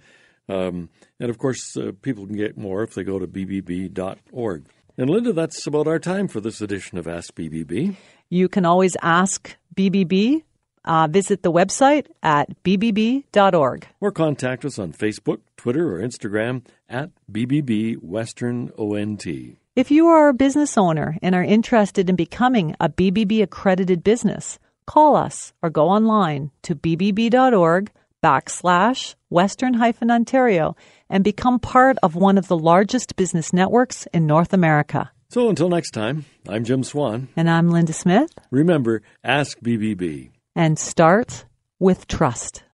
Um, 0.50 0.90
and 1.18 1.30
of 1.30 1.38
course, 1.38 1.78
uh, 1.78 1.92
people 2.02 2.26
can 2.26 2.36
get 2.36 2.58
more 2.58 2.82
if 2.82 2.92
they 2.92 3.04
go 3.04 3.18
to 3.18 3.26
bbb.org. 3.26 4.66
And 4.98 5.08
Linda, 5.08 5.32
that's 5.32 5.66
about 5.66 5.86
our 5.86 5.98
time 5.98 6.28
for 6.28 6.42
this 6.42 6.60
edition 6.60 6.98
of 6.98 7.08
Ask 7.08 7.34
BBB. 7.34 7.96
You 8.28 8.50
can 8.50 8.66
always 8.66 8.94
ask 9.00 9.56
BBB. 9.74 10.42
Uh, 10.84 11.06
visit 11.06 11.42
the 11.42 11.52
website 11.52 12.06
at 12.22 12.62
bbb.org. 12.62 13.88
Or 14.00 14.12
contact 14.12 14.64
us 14.64 14.78
on 14.78 14.92
Facebook, 14.92 15.40
Twitter, 15.56 15.94
or 15.94 16.00
Instagram 16.00 16.64
at 16.88 17.10
BBB 17.32 18.02
Western 18.02 18.70
ONT. 18.78 19.57
If 19.78 19.92
you 19.92 20.08
are 20.08 20.28
a 20.28 20.34
business 20.34 20.76
owner 20.76 21.16
and 21.22 21.36
are 21.36 21.44
interested 21.44 22.10
in 22.10 22.16
becoming 22.16 22.74
a 22.80 22.88
BBB 22.88 23.44
accredited 23.44 24.02
business, 24.02 24.58
call 24.86 25.14
us 25.14 25.52
or 25.62 25.70
go 25.70 25.88
online 25.88 26.50
to 26.62 26.74
bbb.org 26.74 27.92
backslash 28.20 29.14
western 29.28 29.74
hyphen 29.74 30.10
Ontario 30.10 30.74
and 31.08 31.22
become 31.22 31.60
part 31.60 31.96
of 32.02 32.16
one 32.16 32.38
of 32.38 32.48
the 32.48 32.58
largest 32.58 33.14
business 33.14 33.52
networks 33.52 34.08
in 34.12 34.26
North 34.26 34.52
America. 34.52 35.12
So 35.28 35.48
until 35.48 35.68
next 35.68 35.92
time, 35.92 36.24
I'm 36.48 36.64
Jim 36.64 36.82
Swan. 36.82 37.28
And 37.36 37.48
I'm 37.48 37.70
Linda 37.70 37.92
Smith. 37.92 38.36
Remember, 38.50 39.02
ask 39.22 39.60
BBB. 39.60 40.30
And 40.56 40.76
start 40.76 41.44
with 41.78 42.08
trust. 42.08 42.64